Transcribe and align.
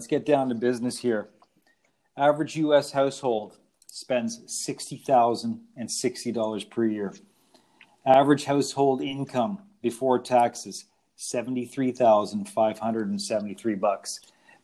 let's 0.00 0.06
get 0.06 0.24
down 0.24 0.48
to 0.48 0.54
business 0.54 1.00
here. 1.00 1.28
Average 2.16 2.56
U.S. 2.56 2.92
household 2.92 3.58
spends 3.86 4.40
sixty 4.46 4.96
thousand 4.96 5.60
and 5.76 5.90
sixty 5.90 6.32
dollars 6.32 6.64
per 6.64 6.86
year. 6.86 7.14
Average 8.06 8.46
household 8.46 9.02
income 9.02 9.58
before 9.82 10.18
taxes 10.18 10.86
seventy 11.16 11.66
three 11.66 11.92
thousand 11.92 12.48
five 12.48 12.78
hundred 12.78 13.10
and 13.10 13.20
seventy 13.20 13.52
three 13.52 13.74
bucks. 13.74 14.20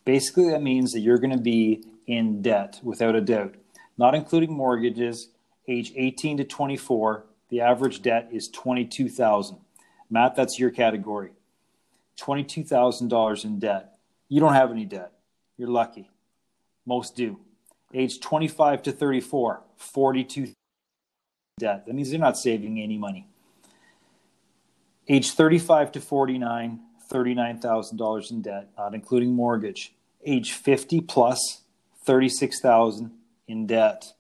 Basically, 0.07 0.48
that 0.48 0.62
means 0.62 0.95
that 0.95 1.01
you're 1.01 1.19
going 1.19 1.37
to 1.37 1.43
be 1.43 1.84
in 2.07 2.41
debt 2.41 2.80
without 2.82 3.14
a 3.14 3.21
doubt, 3.21 3.57
not 3.98 4.14
including 4.14 4.55
mortgages. 4.55 5.29
Age 5.68 5.93
eighteen 5.96 6.39
to 6.39 6.45
twenty 6.45 6.78
four, 6.78 7.27
the 7.50 7.61
average 7.61 8.00
debt 8.00 8.30
is 8.33 8.48
twenty 8.48 8.87
two 8.87 9.11
thousand. 9.11 9.59
Matt, 10.09 10.34
that's 10.34 10.59
your 10.59 10.70
category. 10.70 11.33
Twenty 12.16 12.42
two 12.42 12.64
thousand 12.64 13.09
dollars 13.09 13.45
in 13.45 13.59
debt. 13.59 13.98
You 14.30 14.41
don't 14.41 14.55
have 14.55 14.70
any 14.70 14.87
debt. 14.87 15.12
You're 15.56 15.69
lucky. 15.69 16.10
Most 16.84 17.16
do 17.16 17.38
age 17.95 18.20
25 18.20 18.83
to 18.83 18.92
34, 18.92 19.62
42 19.77 20.52
debt. 21.59 21.87
That 21.87 21.95
means 21.95 22.10
they're 22.10 22.19
not 22.19 22.37
saving 22.37 22.80
any 22.80 22.98
money. 22.98 23.28
Age 25.09 25.30
35 25.30 25.92
to 25.92 26.00
49, 26.00 26.80
$39,000 27.11 28.30
in 28.30 28.42
debt, 28.42 28.69
not 28.77 28.95
including 28.95 29.33
mortgage. 29.33 29.95
Age 30.24 30.52
50 30.52 31.00
plus, 31.02 31.62
36,000 32.05 33.12
in 33.47 33.66
debt, 33.66 34.12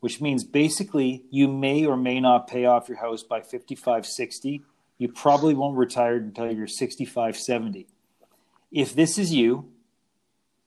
which 0.00 0.20
means 0.20 0.44
basically 0.44 1.24
you 1.30 1.48
may 1.48 1.86
or 1.86 1.96
may 1.96 2.20
not 2.20 2.46
pay 2.46 2.66
off 2.66 2.88
your 2.88 2.98
house 2.98 3.22
by 3.22 3.40
55, 3.40 4.06
60. 4.06 4.62
You 4.98 5.08
probably 5.08 5.54
won't 5.54 5.78
retire 5.78 6.16
until 6.16 6.52
you're 6.52 6.66
65, 6.66 7.36
70. 7.36 7.86
If 8.70 8.94
this 8.94 9.16
is 9.16 9.32
you, 9.32 9.70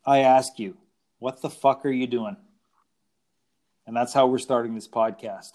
I 0.05 0.19
ask 0.19 0.57
you, 0.59 0.77
what 1.19 1.41
the 1.41 1.49
fuck 1.49 1.85
are 1.85 1.91
you 1.91 2.07
doing? 2.07 2.37
And 3.85 3.95
that's 3.95 4.13
how 4.13 4.27
we're 4.27 4.39
starting 4.39 4.75
this 4.75 4.87
podcast. 4.87 5.51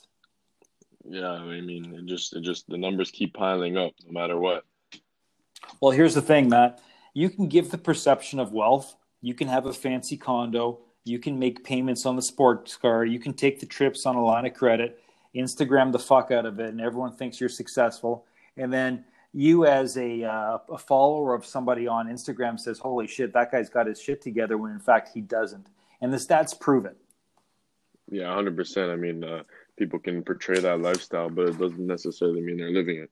Yeah, 1.09 1.31
I 1.31 1.61
mean, 1.61 1.95
it 1.95 2.07
just 2.07 2.35
it 2.35 2.43
just 2.43 2.69
the 2.69 2.77
numbers 2.77 3.11
keep 3.11 3.35
piling 3.35 3.77
up 3.77 3.93
no 4.05 4.13
matter 4.13 4.39
what. 4.39 4.65
Well, 5.81 5.93
here's 5.93 6.15
the 6.15 6.23
thing, 6.23 6.49
Matt. 6.49 6.81
You 7.15 7.31
can 7.31 7.49
give 7.49 7.71
the 7.71 7.79
perception 7.79 8.41
of 8.41 8.53
wealth. 8.53 8.97
You 9.21 9.35
can 9.35 9.49
have 9.49 9.67
a 9.67 9.73
fancy 9.73 10.17
condo. 10.17 10.81
You 11.05 11.19
can 11.19 11.39
make 11.39 11.65
payments 11.65 12.05
on 12.05 12.17
the 12.17 12.23
sports 12.23 12.77
car. 12.77 13.05
You 13.05 13.19
can 13.19 13.33
take 13.33 13.61
the 13.61 13.67
trips 13.67 14.07
on 14.07 14.17
a 14.17 14.25
line 14.25 14.45
of 14.45 14.55
credit, 14.55 15.01
Instagram 15.35 15.93
the 15.93 15.99
fuck 15.99 16.31
out 16.31 16.47
of 16.47 16.59
it, 16.59 16.71
and 16.71 16.81
everyone 16.81 17.13
thinks 17.13 17.41
you're 17.41 17.49
successful. 17.49 18.27
And 18.57 18.73
then 18.73 19.05
you 19.37 19.67
as 19.67 19.99
a, 19.99 20.25
uh, 20.25 20.59
a 20.71 20.79
follower 20.79 21.35
of 21.35 21.45
somebody 21.45 21.87
on 21.87 22.09
Instagram 22.09 22.59
says, 22.59 22.79
"Holy 22.79 23.07
shit, 23.07 23.35
that 23.35 23.53
guy's 23.53 23.69
got 23.69 23.87
his 23.87 24.01
shit 24.01 24.23
together," 24.23 24.57
when 24.57 24.73
in 24.73 24.81
fact 24.81 25.11
he 25.13 25.21
doesn't, 25.21 25.67
and 26.01 26.11
the 26.11 26.17
stats 26.17 26.59
prove 26.59 26.87
it. 26.87 26.97
Yeah, 28.11 28.33
hundred 28.33 28.57
percent. 28.57 28.91
I 28.91 28.97
mean, 28.97 29.23
uh, 29.23 29.43
people 29.77 29.99
can 29.99 30.23
portray 30.23 30.59
that 30.61 30.81
lifestyle, 30.81 31.29
but 31.29 31.51
it 31.51 31.59
doesn't 31.59 31.87
necessarily 31.87 32.41
mean 32.41 32.57
they're 32.57 32.71
living 32.71 32.97
it. 32.97 33.11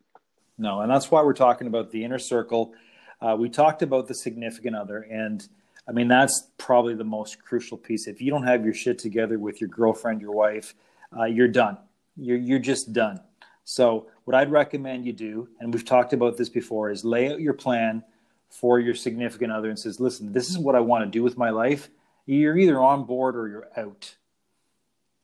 No, 0.57 0.81
and 0.81 0.91
that's 0.91 1.11
why 1.11 1.23
we're 1.23 1.35
talking 1.35 1.67
about 1.67 1.91
the 1.91 2.03
inner 2.03 2.19
circle. 2.19 2.73
Uh, 3.21 3.37
we 3.39 3.51
talked 3.51 3.83
about 3.83 4.09
the 4.09 4.15
significant 4.15 4.77
other, 4.77 5.01
and 5.01 5.47
I 5.87 5.93
mean 5.93 6.09
that's 6.09 6.49
probably 6.57 6.95
the 6.95 7.05
most 7.05 7.45
crucial 7.45 7.77
piece. 7.77 8.07
If 8.07 8.23
you 8.23 8.31
don't 8.31 8.47
have 8.47 8.65
your 8.65 8.75
shit 8.75 8.99
together 8.99 9.39
with 9.39 9.61
your 9.61 9.69
girlfriend, 9.69 10.23
your 10.23 10.33
wife, 10.33 10.75
uh, 11.15 11.25
you're 11.25 11.49
done. 11.49 11.77
You're 12.17 12.39
you're 12.39 12.59
just 12.61 12.95
done. 12.95 13.21
So, 13.65 14.07
what 14.25 14.35
I'd 14.35 14.51
recommend 14.51 15.07
you 15.07 15.13
do, 15.13 15.49
and 15.59 15.73
we've 15.73 15.85
talked 15.85 16.13
about 16.13 16.37
this 16.37 16.49
before, 16.49 16.91
is 16.91 17.05
lay 17.05 17.33
out 17.33 17.41
your 17.41 17.55
plan 17.55 18.05
for 18.51 18.79
your 18.79 18.95
significant 18.95 19.51
other 19.51 19.71
and 19.71 19.79
says, 19.79 19.99
listen, 19.99 20.33
this 20.33 20.49
is 20.49 20.59
what 20.59 20.75
I 20.75 20.81
want 20.81 21.05
to 21.05 21.11
do 21.11 21.23
with 21.23 21.37
my 21.37 21.51
life. 21.51 21.91
You're 22.27 22.57
either 22.57 22.79
on 22.79 23.05
board 23.05 23.37
or 23.37 23.49
you're 23.49 23.69
out. 23.77 24.15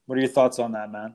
What 0.07 0.19
are 0.19 0.21
your 0.21 0.31
thoughts 0.31 0.59
on 0.59 0.73
that, 0.73 0.91
man? 0.91 1.15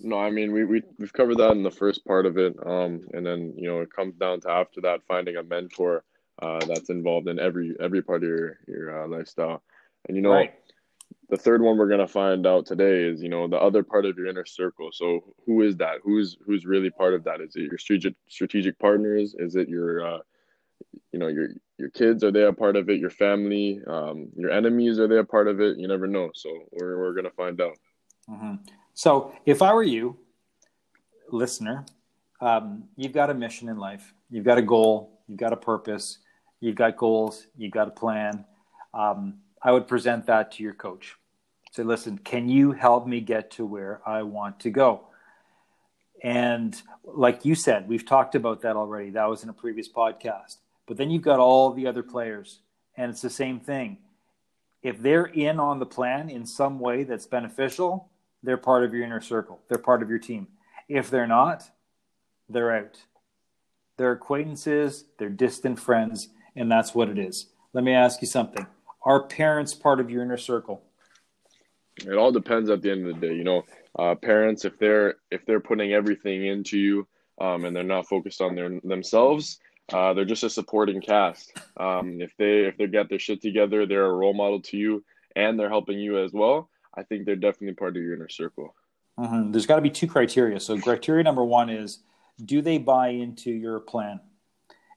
No, 0.00 0.18
I 0.18 0.30
mean 0.30 0.52
we 0.52 0.64
we 0.64 0.82
we've 0.98 1.12
covered 1.12 1.38
that 1.38 1.52
in 1.52 1.64
the 1.64 1.72
first 1.72 2.04
part 2.04 2.24
of 2.24 2.38
it, 2.38 2.54
um, 2.64 3.08
and 3.14 3.26
then 3.26 3.54
you 3.56 3.68
know 3.68 3.80
it 3.80 3.92
comes 3.92 4.14
down 4.14 4.40
to 4.42 4.50
after 4.50 4.80
that 4.82 5.02
finding 5.08 5.36
a 5.36 5.42
mentor 5.42 6.04
uh, 6.40 6.64
that's 6.66 6.88
involved 6.88 7.26
in 7.26 7.40
every 7.40 7.74
every 7.80 8.00
part 8.00 8.22
of 8.22 8.28
your 8.28 8.58
your 8.68 9.02
uh, 9.02 9.08
lifestyle, 9.08 9.60
and 10.06 10.16
you 10.16 10.22
know 10.22 10.30
right 10.30 10.54
the 11.28 11.36
third 11.36 11.60
one 11.60 11.76
we're 11.76 11.88
gonna 11.88 12.08
find 12.08 12.46
out 12.46 12.66
today 12.66 13.04
is 13.04 13.22
you 13.22 13.28
know 13.28 13.46
the 13.48 13.58
other 13.58 13.82
part 13.82 14.06
of 14.06 14.16
your 14.16 14.26
inner 14.26 14.46
circle. 14.46 14.90
So 14.92 15.20
who 15.46 15.62
is 15.62 15.76
that? 15.76 15.98
Who's 16.02 16.36
who's 16.44 16.64
really 16.64 16.90
part 16.90 17.14
of 17.14 17.24
that? 17.24 17.40
Is 17.40 17.54
it 17.56 17.62
your 17.62 17.78
strategic 17.78 18.14
strategic 18.28 18.78
partners? 18.78 19.34
Is 19.38 19.54
it 19.54 19.68
your 19.68 20.06
uh, 20.06 20.18
you 21.12 21.18
know 21.18 21.28
your 21.28 21.48
your 21.76 21.90
kids? 21.90 22.24
Are 22.24 22.30
they 22.30 22.44
a 22.44 22.52
part 22.52 22.76
of 22.76 22.88
it? 22.88 22.98
Your 22.98 23.10
family? 23.10 23.80
Um, 23.86 24.28
your 24.36 24.50
enemies? 24.50 24.98
Are 24.98 25.06
they 25.06 25.18
a 25.18 25.24
part 25.24 25.48
of 25.48 25.60
it? 25.60 25.78
You 25.78 25.86
never 25.86 26.06
know. 26.06 26.30
So 26.34 26.50
we're 26.72 26.98
we're 26.98 27.14
gonna 27.14 27.30
find 27.30 27.60
out. 27.60 27.76
Mm-hmm. 28.28 28.54
So 28.94 29.32
if 29.44 29.60
I 29.60 29.72
were 29.74 29.82
you, 29.82 30.16
listener, 31.30 31.84
um, 32.40 32.84
you've 32.96 33.12
got 33.12 33.28
a 33.30 33.34
mission 33.34 33.68
in 33.68 33.76
life. 33.76 34.14
You've 34.30 34.44
got 34.44 34.58
a 34.58 34.62
goal. 34.62 35.20
You've 35.28 35.38
got 35.38 35.52
a 35.52 35.56
purpose. 35.56 36.18
You've 36.60 36.74
got 36.74 36.96
goals. 36.96 37.46
You've 37.56 37.72
got 37.72 37.88
a 37.88 37.90
plan. 37.90 38.46
Um, 38.94 39.40
I 39.62 39.72
would 39.72 39.88
present 39.88 40.26
that 40.26 40.52
to 40.52 40.62
your 40.62 40.74
coach. 40.74 41.16
Say, 41.72 41.82
listen, 41.82 42.18
can 42.18 42.48
you 42.48 42.72
help 42.72 43.06
me 43.06 43.20
get 43.20 43.50
to 43.52 43.66
where 43.66 44.00
I 44.06 44.22
want 44.22 44.60
to 44.60 44.70
go? 44.70 45.02
And 46.22 46.80
like 47.04 47.44
you 47.44 47.54
said, 47.54 47.88
we've 47.88 48.06
talked 48.06 48.34
about 48.34 48.62
that 48.62 48.76
already. 48.76 49.10
That 49.10 49.28
was 49.28 49.42
in 49.42 49.48
a 49.48 49.52
previous 49.52 49.88
podcast. 49.88 50.56
But 50.86 50.96
then 50.96 51.10
you've 51.10 51.22
got 51.22 51.38
all 51.38 51.72
the 51.72 51.86
other 51.86 52.02
players, 52.02 52.60
and 52.96 53.10
it's 53.10 53.22
the 53.22 53.30
same 53.30 53.60
thing. 53.60 53.98
If 54.82 55.00
they're 55.00 55.26
in 55.26 55.60
on 55.60 55.78
the 55.78 55.86
plan 55.86 56.30
in 56.30 56.46
some 56.46 56.80
way 56.80 57.04
that's 57.04 57.26
beneficial, 57.26 58.08
they're 58.42 58.56
part 58.56 58.84
of 58.84 58.94
your 58.94 59.04
inner 59.04 59.20
circle. 59.20 59.60
They're 59.68 59.78
part 59.78 60.02
of 60.02 60.08
your 60.08 60.18
team. 60.18 60.48
If 60.88 61.10
they're 61.10 61.26
not, 61.26 61.70
they're 62.48 62.74
out. 62.74 62.98
They're 63.96 64.12
acquaintances, 64.12 65.04
they're 65.18 65.28
distant 65.28 65.78
friends, 65.80 66.28
and 66.54 66.70
that's 66.70 66.94
what 66.94 67.08
it 67.08 67.18
is. 67.18 67.48
Let 67.72 67.84
me 67.84 67.92
ask 67.92 68.22
you 68.22 68.28
something 68.28 68.66
are 69.08 69.22
parents 69.22 69.74
part 69.74 70.00
of 70.00 70.10
your 70.10 70.22
inner 70.22 70.36
circle? 70.36 70.82
It 71.96 72.14
all 72.14 72.30
depends 72.30 72.68
at 72.68 72.82
the 72.82 72.90
end 72.92 73.08
of 73.08 73.18
the 73.18 73.26
day. 73.26 73.34
You 73.34 73.42
know, 73.42 73.64
uh, 73.98 74.14
parents 74.14 74.64
if 74.66 74.78
they're 74.78 75.16
if 75.30 75.44
they're 75.46 75.60
putting 75.60 75.92
everything 75.94 76.46
into 76.46 76.78
you 76.78 77.08
um, 77.40 77.64
and 77.64 77.74
they're 77.74 77.82
not 77.82 78.06
focused 78.06 78.42
on 78.42 78.54
their 78.54 78.78
themselves, 78.84 79.60
uh, 79.92 80.12
they're 80.12 80.26
just 80.26 80.44
a 80.44 80.50
supporting 80.50 81.00
cast. 81.00 81.58
Um, 81.78 82.20
if 82.20 82.36
they 82.36 82.66
if 82.66 82.76
they 82.76 82.86
get 82.86 83.08
their 83.08 83.18
shit 83.18 83.40
together, 83.40 83.86
they're 83.86 84.04
a 84.04 84.12
role 84.12 84.34
model 84.34 84.60
to 84.62 84.76
you 84.76 85.04
and 85.34 85.58
they're 85.58 85.70
helping 85.70 85.98
you 85.98 86.22
as 86.22 86.32
well. 86.32 86.68
I 86.94 87.02
think 87.02 87.24
they're 87.24 87.36
definitely 87.36 87.74
part 87.74 87.96
of 87.96 88.02
your 88.02 88.14
inner 88.14 88.28
circle. 88.28 88.74
Mm-hmm. 89.18 89.52
There's 89.52 89.66
got 89.66 89.76
to 89.76 89.82
be 89.82 89.90
two 89.90 90.06
criteria. 90.06 90.60
So 90.60 90.78
criteria 90.78 91.24
number 91.24 91.44
one 91.44 91.70
is, 91.70 92.00
do 92.44 92.60
they 92.60 92.78
buy 92.78 93.08
into 93.08 93.50
your 93.50 93.80
plan? 93.80 94.20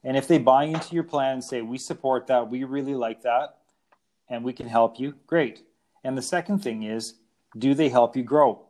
And 0.03 0.17
if 0.17 0.27
they 0.27 0.37
buy 0.37 0.65
into 0.65 0.95
your 0.95 1.03
plan 1.03 1.33
and 1.33 1.43
say, 1.43 1.61
we 1.61 1.77
support 1.77 2.27
that, 2.27 2.49
we 2.49 2.63
really 2.63 2.95
like 2.95 3.21
that, 3.21 3.60
and 4.31 4.43
we 4.43 4.53
can 4.53 4.67
help 4.67 4.99
you, 4.99 5.13
great. 5.27 5.61
And 6.03 6.17
the 6.17 6.21
second 6.23 6.59
thing 6.59 6.83
is, 6.83 7.15
do 7.55 7.75
they 7.75 7.89
help 7.89 8.15
you 8.15 8.23
grow? 8.23 8.65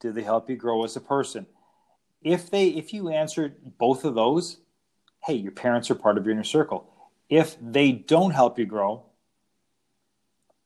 Do 0.00 0.12
they 0.12 0.22
help 0.22 0.48
you 0.48 0.54
grow 0.54 0.84
as 0.84 0.94
a 0.94 1.00
person? 1.00 1.46
If 2.22 2.50
they 2.50 2.68
if 2.68 2.92
you 2.92 3.08
answer 3.08 3.56
both 3.78 4.04
of 4.04 4.14
those, 4.14 4.58
hey, 5.24 5.34
your 5.34 5.52
parents 5.52 5.90
are 5.90 5.94
part 5.94 6.18
of 6.18 6.24
your 6.24 6.34
inner 6.34 6.44
circle. 6.44 6.92
If 7.28 7.56
they 7.60 7.90
don't 7.90 8.32
help 8.32 8.58
you 8.58 8.66
grow, 8.66 9.06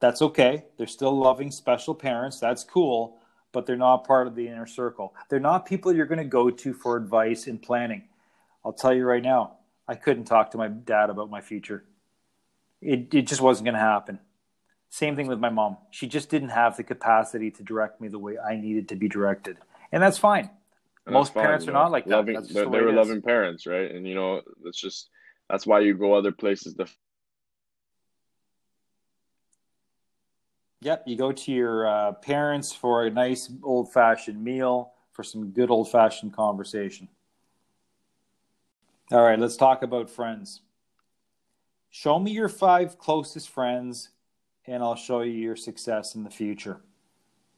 that's 0.01 0.23
okay. 0.23 0.65
They're 0.77 0.87
still 0.87 1.17
loving 1.17 1.51
special 1.51 1.95
parents. 1.95 2.41
That's 2.41 2.65
cool, 2.65 3.19
but 3.53 3.65
they're 3.67 3.77
not 3.77 4.07
part 4.07 4.27
of 4.27 4.35
the 4.35 4.49
inner 4.49 4.67
circle. 4.67 5.15
They're 5.29 5.41
not 5.41 5.67
people 5.67 5.95
you're 5.95 6.07
going 6.07 6.19
to 6.19 6.25
go 6.25 6.51
to 6.51 6.75
for 6.75 6.97
advice 6.97 7.47
and 7.47 7.63
planning. 7.63 8.09
I'll 8.65 8.73
tell 8.73 8.93
you 8.93 9.05
right 9.05 9.23
now, 9.23 9.59
I 9.87 9.95
couldn't 9.95 10.25
talk 10.25 10.51
to 10.53 10.59
my 10.59 10.69
dad 10.69 11.11
about 11.11 11.31
my 11.31 11.41
future. 11.41 11.85
It, 12.81 13.15
it 13.15 13.23
just 13.29 13.41
wasn't 13.41 13.67
going 13.67 13.75
to 13.75 13.81
happen. 13.81 14.19
Same 14.93 15.17
thing 15.17 15.27
with 15.27 15.39
my 15.39 15.49
mom. 15.49 15.79
She 15.91 16.07
just 16.07 16.29
didn't 16.29 16.51
have 16.51 16.77
the 16.77 16.85
capacity 16.85 17.51
to 17.53 17.63
direct 17.63 17.99
me 17.99 18.09
the 18.09 18.19
way 18.19 18.37
I 18.39 18.57
needed 18.57 18.91
to 18.91 18.95
be 18.95 19.09
directed. 19.09 19.57
And 19.91 20.03
that's 20.03 20.19
fine. 20.19 20.51
And 21.07 21.15
Most 21.15 21.33
that's 21.33 21.43
parents 21.43 21.67
are 21.67 21.73
know, 21.73 21.79
not 21.79 21.93
like 21.93 22.07
loving, 22.07 22.35
that. 22.35 22.47
they, 22.47 22.61
they 22.61 22.83
were 22.83 22.93
loving 22.93 23.23
parents, 23.23 23.67
right? 23.67 23.91
And 23.91 24.07
you 24.07 24.15
know, 24.15 24.43
that's 24.63 24.79
just 24.79 25.09
that's 25.49 25.67
why 25.67 25.81
you 25.81 25.95
go 25.95 26.13
other 26.13 26.31
places 26.31 26.75
to 26.75 26.87
Yep, 30.83 31.05
you 31.07 31.17
go 31.17 31.33
to 31.33 31.53
your 31.53 31.87
uh, 31.87 32.13
parents 32.13 32.75
for 32.75 33.07
a 33.07 33.11
nice 33.11 33.51
old 33.63 33.91
fashioned 33.95 34.45
meal, 34.45 34.93
for 35.13 35.23
some 35.23 35.53
good 35.53 35.71
old 35.71 35.91
fashioned 35.91 36.35
conversation. 36.35 37.09
All 39.11 39.23
right, 39.23 39.39
let's 39.39 39.57
talk 39.57 39.83
about 39.83 40.11
friends. 40.11 40.61
Show 41.89 42.19
me 42.19 42.33
your 42.33 42.51
five 42.51 42.99
closest 42.99 43.49
friends 43.49 44.11
and 44.67 44.83
I'll 44.83 44.97
show 44.97 45.23
you 45.23 45.33
your 45.33 45.57
success 45.57 46.15
in 46.15 46.25
the 46.25 46.31
future. 46.31 46.81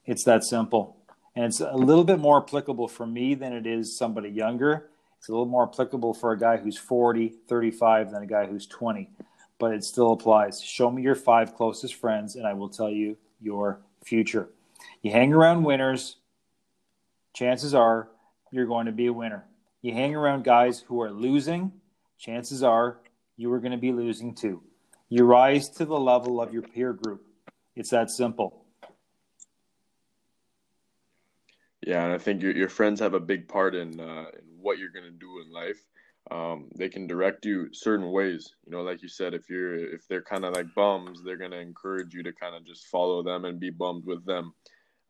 It's 0.06 0.24
that 0.24 0.44
simple. 0.44 0.96
And 1.34 1.46
it's 1.46 1.60
a 1.60 1.76
little 1.76 2.04
bit 2.04 2.18
more 2.18 2.42
applicable 2.42 2.88
for 2.88 3.06
me 3.06 3.34
than 3.34 3.52
it 3.52 3.66
is 3.66 3.96
somebody 3.96 4.28
younger. 4.28 4.90
It's 5.18 5.28
a 5.28 5.32
little 5.32 5.46
more 5.46 5.68
applicable 5.68 6.14
for 6.14 6.32
a 6.32 6.38
guy 6.38 6.58
who's 6.58 6.78
40, 6.78 7.28
35 7.48 8.12
than 8.12 8.22
a 8.22 8.26
guy 8.26 8.46
who's 8.46 8.66
20. 8.66 9.10
But 9.58 9.72
it 9.72 9.84
still 9.84 10.12
applies. 10.12 10.60
Show 10.60 10.90
me 10.90 11.02
your 11.02 11.14
five 11.14 11.54
closest 11.54 11.94
friends, 11.94 12.36
and 12.36 12.46
I 12.46 12.52
will 12.52 12.68
tell 12.68 12.90
you 12.90 13.16
your 13.40 13.80
future. 14.04 14.48
You 15.02 15.12
hang 15.12 15.32
around 15.32 15.64
winners, 15.64 16.16
chances 17.32 17.74
are 17.74 18.08
you're 18.50 18.66
going 18.66 18.86
to 18.86 18.92
be 18.92 19.06
a 19.06 19.12
winner. 19.12 19.44
You 19.82 19.92
hang 19.92 20.14
around 20.14 20.44
guys 20.44 20.80
who 20.80 21.00
are 21.02 21.10
losing, 21.10 21.72
chances 22.18 22.62
are 22.62 22.98
you 23.36 23.52
are 23.52 23.60
going 23.60 23.72
to 23.72 23.78
be 23.78 23.92
losing 23.92 24.34
too. 24.34 24.62
You 25.08 25.24
rise 25.24 25.68
to 25.70 25.84
the 25.84 25.98
level 25.98 26.40
of 26.40 26.52
your 26.52 26.62
peer 26.62 26.92
group. 26.92 27.26
It's 27.76 27.90
that 27.90 28.10
simple. 28.10 28.64
Yeah, 31.86 32.04
and 32.04 32.12
I 32.12 32.18
think 32.18 32.42
your 32.42 32.52
your 32.52 32.68
friends 32.68 33.00
have 33.00 33.14
a 33.14 33.20
big 33.20 33.46
part 33.46 33.74
in 33.74 34.00
uh, 34.00 34.26
in 34.32 34.58
what 34.60 34.78
you're 34.78 34.90
gonna 34.90 35.10
do 35.10 35.42
in 35.44 35.52
life. 35.52 35.84
Um, 36.30 36.70
they 36.74 36.88
can 36.88 37.06
direct 37.06 37.44
you 37.44 37.68
certain 37.74 38.10
ways. 38.10 38.54
You 38.64 38.72
know, 38.72 38.82
like 38.82 39.02
you 39.02 39.08
said, 39.08 39.34
if 39.34 39.50
you're 39.50 39.76
if 39.76 40.08
they're 40.08 40.22
kind 40.22 40.44
of 40.46 40.54
like 40.54 40.74
bums, 40.74 41.22
they're 41.22 41.36
gonna 41.36 41.58
encourage 41.58 42.14
you 42.14 42.22
to 42.22 42.32
kind 42.32 42.56
of 42.56 42.64
just 42.64 42.86
follow 42.86 43.22
them 43.22 43.44
and 43.44 43.60
be 43.60 43.70
bummed 43.70 44.06
with 44.06 44.24
them. 44.24 44.54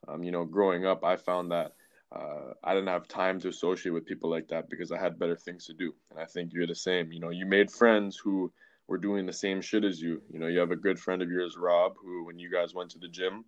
Um, 0.09 0.25
you 0.25 0.33
know, 0.33 0.45
growing 0.45 0.85
up, 0.85 1.05
I 1.05 1.17
found 1.17 1.53
that 1.53 1.73
uh, 2.15 2.53
I 2.63 2.75
didn't 2.75 2.89
have 2.89 3.09
time 3.09 3.41
to 3.41 3.49
associate 3.49 3.93
with 3.93 4.07
people 4.07 4.31
like 4.31 4.49
that 4.49 4.69
because 4.69 4.91
I 4.91 4.99
had 4.99 5.19
better 5.19 5.37
things 5.37 5.67
to 5.67 5.75
do. 5.75 5.95
And 6.11 6.19
I 6.19 6.25
think 6.25 6.53
you're 6.53 6.67
the 6.67 6.75
same. 6.75 7.13
You 7.13 7.21
know, 7.21 7.31
you 7.31 7.47
made 7.47 7.71
friends 7.71 8.17
who 8.17 8.53
were 8.89 8.99
doing 8.99 9.27
the 9.27 9.33
same 9.33 9.61
shit 9.61 9.85
as 9.85 10.01
you. 10.01 10.23
You 10.31 10.39
know, 10.39 10.47
you 10.47 10.59
have 10.59 10.71
a 10.71 10.77
good 10.77 10.99
friend 10.99 11.23
of 11.23 11.31
yours, 11.31 11.57
Rob, 11.59 11.95
who 12.03 12.25
when 12.25 12.39
you 12.39 12.51
guys 12.51 12.75
went 12.75 12.91
to 12.91 12.99
the 12.99 13.09
gym, 13.09 13.45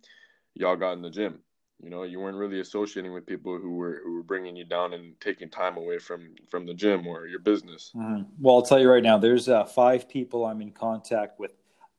y'all 0.53 0.75
got 0.75 0.93
in 0.93 1.01
the 1.01 1.09
gym 1.09 1.39
you 1.79 1.89
know, 1.89 2.03
you 2.03 2.19
weren't 2.19 2.37
really 2.37 2.59
associating 2.59 3.13
with 3.13 3.25
people 3.25 3.57
who 3.57 3.75
were 3.75 4.01
who 4.03 4.15
were 4.15 4.23
bringing 4.23 4.55
you 4.55 4.65
down 4.65 4.93
and 4.93 5.19
taking 5.21 5.49
time 5.49 5.77
away 5.77 5.99
from 5.99 6.33
from 6.49 6.65
the 6.65 6.73
gym 6.73 7.05
or 7.05 7.27
your 7.27 7.39
business. 7.39 7.91
Mm-hmm. 7.95 8.23
Well, 8.39 8.55
I'll 8.55 8.61
tell 8.63 8.79
you 8.79 8.89
right 8.89 9.03
now, 9.03 9.17
there's 9.17 9.47
uh, 9.47 9.65
five 9.65 10.09
people 10.09 10.45
I'm 10.45 10.61
in 10.61 10.71
contact 10.71 11.39
with, 11.39 11.51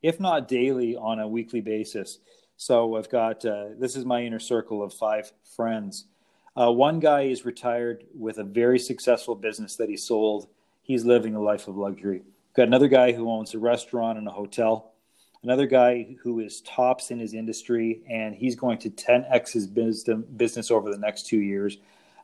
if 0.02 0.18
not 0.18 0.48
daily, 0.48 0.96
on 0.96 1.20
a 1.20 1.28
weekly 1.28 1.60
basis. 1.60 2.18
So 2.56 2.96
I've 2.96 3.08
got 3.08 3.44
uh, 3.44 3.66
this 3.78 3.94
is 3.94 4.04
my 4.04 4.22
inner 4.22 4.40
circle 4.40 4.82
of 4.82 4.92
five 4.92 5.32
friends. 5.54 6.06
Uh, 6.56 6.72
one 6.72 6.98
guy 6.98 7.22
is 7.22 7.44
retired 7.44 8.02
with 8.12 8.38
a 8.38 8.44
very 8.44 8.80
successful 8.80 9.36
business 9.36 9.76
that 9.76 9.88
he 9.88 9.96
sold. 9.96 10.48
He's 10.82 11.04
living 11.04 11.36
a 11.36 11.40
life 11.40 11.68
of 11.68 11.76
luxury. 11.76 12.22
Got 12.58 12.66
another 12.66 12.88
guy 12.88 13.12
who 13.12 13.30
owns 13.30 13.54
a 13.54 13.58
restaurant 13.60 14.18
and 14.18 14.26
a 14.26 14.32
hotel 14.32 14.90
another 15.44 15.64
guy 15.64 16.16
who 16.24 16.40
is 16.40 16.60
tops 16.62 17.12
in 17.12 17.20
his 17.20 17.32
industry, 17.32 18.02
and 18.10 18.34
he's 18.34 18.56
going 18.56 18.78
to 18.78 18.90
10x 18.90 19.52
his 19.52 19.68
business 19.68 20.68
over 20.72 20.90
the 20.90 20.98
next 20.98 21.28
two 21.28 21.38
years. 21.38 21.78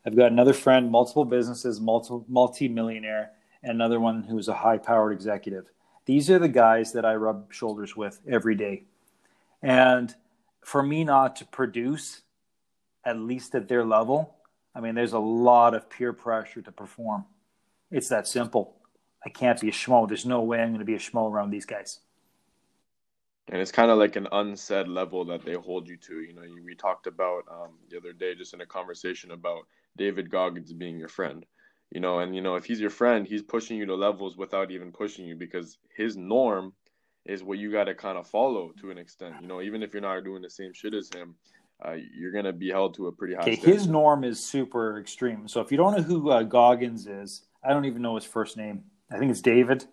I've 0.04 0.16
got 0.16 0.32
another 0.32 0.52
friend, 0.52 0.90
multiple 0.90 1.24
businesses, 1.24 1.80
multi 1.80 2.24
multi-millionaire, 2.26 3.30
and 3.62 3.70
another 3.70 4.00
one 4.00 4.24
who's 4.24 4.48
a 4.48 4.54
high-powered 4.54 5.12
executive. 5.12 5.66
These 6.04 6.28
are 6.30 6.40
the 6.40 6.48
guys 6.48 6.92
that 6.94 7.04
I 7.04 7.14
rub 7.14 7.52
shoulders 7.52 7.96
with 7.96 8.18
every 8.28 8.56
day. 8.56 8.82
And 9.62 10.12
for 10.64 10.82
me 10.82 11.04
not 11.04 11.36
to 11.36 11.44
produce, 11.44 12.22
at 13.04 13.20
least 13.20 13.54
at 13.54 13.68
their 13.68 13.84
level, 13.84 14.34
I 14.74 14.80
mean, 14.80 14.96
there's 14.96 15.12
a 15.12 15.20
lot 15.20 15.74
of 15.74 15.88
peer 15.88 16.12
pressure 16.12 16.62
to 16.62 16.72
perform. 16.72 17.24
It's 17.92 18.08
that 18.08 18.26
simple. 18.26 18.74
I 19.24 19.30
can't 19.30 19.60
be 19.60 19.68
a 19.68 19.72
schmo. 19.72 20.06
There's 20.06 20.26
no 20.26 20.42
way 20.42 20.60
I'm 20.60 20.68
going 20.68 20.80
to 20.80 20.84
be 20.84 20.94
a 20.94 20.98
schmo 20.98 21.30
around 21.30 21.50
these 21.50 21.66
guys 21.66 22.00
and 23.48 23.60
it's 23.60 23.72
kind 23.72 23.90
of 23.90 23.98
like 23.98 24.16
an 24.16 24.28
unsaid 24.32 24.88
level 24.88 25.24
that 25.26 25.44
they 25.44 25.54
hold 25.54 25.88
you 25.88 25.96
to. 25.98 26.20
You 26.20 26.34
know, 26.34 26.42
we 26.64 26.74
talked 26.74 27.06
about 27.06 27.44
um, 27.50 27.72
the 27.90 27.98
other 27.98 28.12
day 28.12 28.34
just 28.34 28.54
in 28.54 28.62
a 28.62 28.66
conversation 28.66 29.32
about 29.32 29.66
David 29.96 30.30
Goggins 30.30 30.72
being 30.72 30.98
your 30.98 31.08
friend. 31.08 31.44
You 31.90 32.00
know, 32.00 32.20
and 32.20 32.34
you 32.34 32.40
know 32.40 32.56
if 32.56 32.64
he's 32.64 32.80
your 32.80 32.90
friend, 32.90 33.26
he's 33.26 33.42
pushing 33.42 33.76
you 33.76 33.86
to 33.86 33.94
levels 33.94 34.36
without 34.36 34.70
even 34.70 34.90
pushing 34.90 35.26
you 35.26 35.36
because 35.36 35.78
his 35.94 36.16
norm 36.16 36.72
is 37.26 37.42
what 37.42 37.58
you 37.58 37.70
got 37.70 37.84
to 37.84 37.94
kind 37.94 38.18
of 38.18 38.26
follow 38.26 38.72
to 38.80 38.90
an 38.90 38.98
extent. 38.98 39.34
You 39.40 39.46
know, 39.46 39.60
even 39.60 39.82
if 39.82 39.92
you're 39.92 40.02
not 40.02 40.24
doing 40.24 40.42
the 40.42 40.50
same 40.50 40.72
shit 40.72 40.94
as 40.94 41.10
him, 41.14 41.36
uh, 41.84 41.96
you're 42.16 42.32
gonna 42.32 42.52
be 42.52 42.70
held 42.70 42.94
to 42.94 43.06
a 43.08 43.12
pretty 43.12 43.34
high. 43.34 43.42
Okay, 43.42 43.56
standard. 43.56 43.74
his 43.74 43.86
norm 43.86 44.24
is 44.24 44.40
super 44.40 44.98
extreme. 44.98 45.46
So 45.46 45.60
if 45.60 45.70
you 45.70 45.76
don't 45.76 45.96
know 45.96 46.02
who 46.02 46.30
uh, 46.30 46.42
Goggins 46.42 47.06
is, 47.06 47.42
I 47.62 47.72
don't 47.72 47.84
even 47.84 48.02
know 48.02 48.16
his 48.16 48.24
first 48.24 48.56
name. 48.56 48.82
I 49.10 49.18
think 49.18 49.30
it's 49.30 49.40
David. 49.40 49.84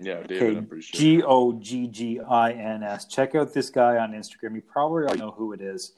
Yeah, 0.00 0.22
David, 0.22 0.56
I'm 0.56 0.66
pretty 0.66 0.82
sure. 0.82 0.98
G 0.98 1.22
O 1.22 1.52
G 1.52 1.86
G 1.86 2.20
I 2.20 2.52
N 2.52 2.82
S. 2.82 3.04
Check 3.04 3.34
out 3.34 3.52
this 3.52 3.68
guy 3.68 3.98
on 3.98 4.12
Instagram. 4.12 4.54
You 4.54 4.62
probably 4.62 5.04
already 5.04 5.18
know 5.18 5.32
who 5.32 5.52
it 5.52 5.60
is. 5.60 5.92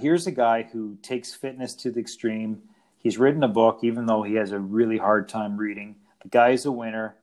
Here's 0.00 0.26
a 0.26 0.32
guy 0.32 0.62
who 0.62 0.96
takes 1.02 1.34
fitness 1.34 1.74
to 1.76 1.90
the 1.90 2.00
extreme. 2.00 2.62
He's 2.98 3.18
written 3.18 3.42
a 3.42 3.48
book, 3.48 3.80
even 3.82 4.06
though 4.06 4.22
he 4.22 4.34
has 4.34 4.52
a 4.52 4.58
really 4.58 4.96
hard 4.96 5.28
time 5.28 5.56
reading. 5.56 5.96
The 6.22 6.30
guy 6.30 6.50
is 6.50 6.64
a 6.64 6.72
winner. 6.72 7.16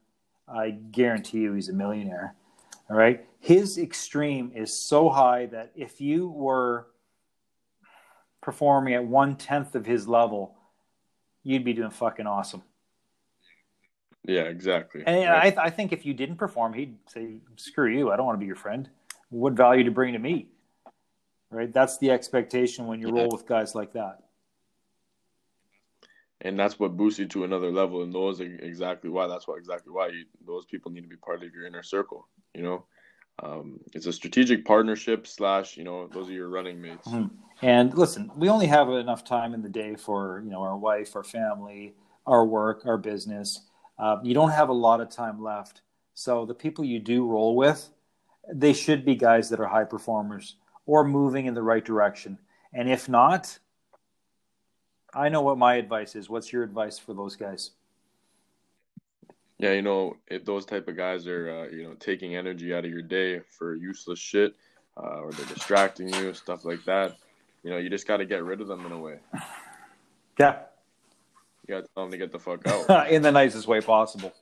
I 0.47 0.69
guarantee 0.69 1.39
you 1.39 1.53
he's 1.53 1.69
a 1.69 1.73
millionaire. 1.73 2.35
All 2.89 2.95
right. 2.95 3.25
His 3.39 3.77
extreme 3.77 4.51
is 4.53 4.73
so 4.73 5.09
high 5.09 5.47
that 5.47 5.71
if 5.75 5.99
you 5.99 6.29
were 6.29 6.87
performing 8.41 8.93
at 8.93 9.05
one 9.05 9.35
tenth 9.35 9.73
of 9.75 9.85
his 9.85 10.07
level, 10.07 10.55
you'd 11.43 11.65
be 11.65 11.73
doing 11.73 11.89
fucking 11.89 12.27
awesome. 12.27 12.61
Yeah, 14.27 14.43
exactly. 14.43 15.03
And 15.05 15.29
I, 15.29 15.53
I 15.57 15.69
think 15.69 15.91
if 15.91 16.05
you 16.05 16.13
didn't 16.13 16.35
perform, 16.35 16.73
he'd 16.73 16.95
say, 17.07 17.37
"Screw 17.55 17.89
you! 17.89 18.11
I 18.11 18.17
don't 18.17 18.25
want 18.25 18.35
to 18.37 18.39
be 18.39 18.45
your 18.45 18.55
friend. 18.55 18.89
What 19.29 19.53
value 19.53 19.83
to 19.83 19.91
bring 19.91 20.13
to 20.13 20.19
me?" 20.19 20.47
Right? 21.49 21.73
That's 21.73 21.97
the 21.97 22.11
expectation 22.11 22.87
when 22.87 22.99
you 22.99 23.07
yeah. 23.07 23.21
roll 23.21 23.29
with 23.31 23.47
guys 23.47 23.73
like 23.73 23.93
that. 23.93 24.19
And 26.41 26.57
that's 26.57 26.79
what 26.79 26.97
boosts 26.97 27.19
you 27.19 27.27
to 27.27 27.43
another 27.43 27.71
level. 27.71 28.03
And 28.03 28.13
those 28.13 28.41
are 28.41 28.45
exactly 28.45 29.09
why. 29.09 29.27
That's 29.27 29.47
why 29.47 29.57
exactly 29.57 29.91
why 29.91 30.07
you, 30.07 30.25
those 30.45 30.65
people 30.65 30.91
need 30.91 31.01
to 31.01 31.07
be 31.07 31.17
part 31.17 31.43
of 31.43 31.53
your 31.53 31.65
inner 31.65 31.83
circle. 31.83 32.27
You 32.55 32.63
know, 32.63 32.85
um, 33.43 33.79
it's 33.93 34.05
a 34.05 34.13
strategic 34.13 34.65
partnership 34.65 35.25
slash. 35.25 35.77
You 35.77 35.83
know, 35.83 36.07
those 36.07 36.29
are 36.29 36.33
your 36.33 36.49
running 36.49 36.79
mates. 36.79 37.07
Mm-hmm. 37.07 37.35
And 37.63 37.97
listen, 37.97 38.31
we 38.35 38.49
only 38.49 38.67
have 38.67 38.87
enough 38.89 39.23
time 39.23 39.55
in 39.55 39.63
the 39.63 39.69
day 39.69 39.95
for 39.95 40.41
you 40.45 40.51
know 40.51 40.61
our 40.61 40.77
wife, 40.77 41.15
our 41.15 41.23
family, 41.23 41.95
our 42.27 42.45
work, 42.45 42.83
our 42.85 42.97
business 42.97 43.61
uh, 43.97 44.17
you 44.23 44.33
don't 44.33 44.51
have 44.51 44.69
a 44.69 44.73
lot 44.73 45.01
of 45.01 45.09
time 45.09 45.41
left. 45.41 45.81
So 46.13 46.45
the 46.45 46.53
people 46.53 46.83
you 46.83 46.99
do 46.99 47.25
roll 47.25 47.55
with, 47.55 47.89
they 48.51 48.73
should 48.73 49.05
be 49.05 49.15
guys 49.15 49.49
that 49.49 49.59
are 49.59 49.67
high 49.67 49.85
performers 49.85 50.55
or 50.85 51.03
moving 51.03 51.45
in 51.45 51.53
the 51.53 51.63
right 51.63 51.83
direction. 51.83 52.37
And 52.73 52.89
if 52.89 53.07
not, 53.07 53.59
I 55.13 55.29
know 55.29 55.41
what 55.41 55.57
my 55.57 55.75
advice 55.75 56.15
is. 56.15 56.29
What's 56.29 56.51
your 56.51 56.63
advice 56.63 56.97
for 56.97 57.13
those 57.13 57.35
guys? 57.35 57.71
Yeah, 59.57 59.73
you 59.73 59.81
know, 59.81 60.17
if 60.27 60.43
those 60.43 60.65
type 60.65 60.87
of 60.87 60.97
guys 60.97 61.27
are, 61.27 61.49
uh, 61.49 61.75
you 61.75 61.83
know, 61.83 61.93
taking 61.93 62.35
energy 62.35 62.73
out 62.73 62.83
of 62.83 62.91
your 62.91 63.03
day 63.03 63.41
for 63.57 63.75
useless 63.75 64.17
shit, 64.17 64.55
uh, 64.97 65.21
or 65.21 65.31
they're 65.31 65.45
distracting 65.45 66.11
you, 66.13 66.33
stuff 66.33 66.65
like 66.65 66.83
that, 66.85 67.15
you 67.63 67.69
know, 67.69 67.77
you 67.77 67.89
just 67.89 68.07
got 68.07 68.17
to 68.17 68.25
get 68.25 68.43
rid 68.43 68.59
of 68.59 68.67
them 68.67 68.85
in 68.85 68.91
a 68.91 68.99
way. 68.99 69.19
Yeah, 70.39 70.59
gotta 71.71 71.87
tell 71.95 72.03
them 72.03 72.11
to 72.11 72.17
get 72.17 72.31
the 72.31 72.39
fuck 72.39 72.67
out 72.89 73.09
in 73.09 73.21
the 73.21 73.31
nicest 73.31 73.67
way 73.67 73.81
possible. 73.81 74.33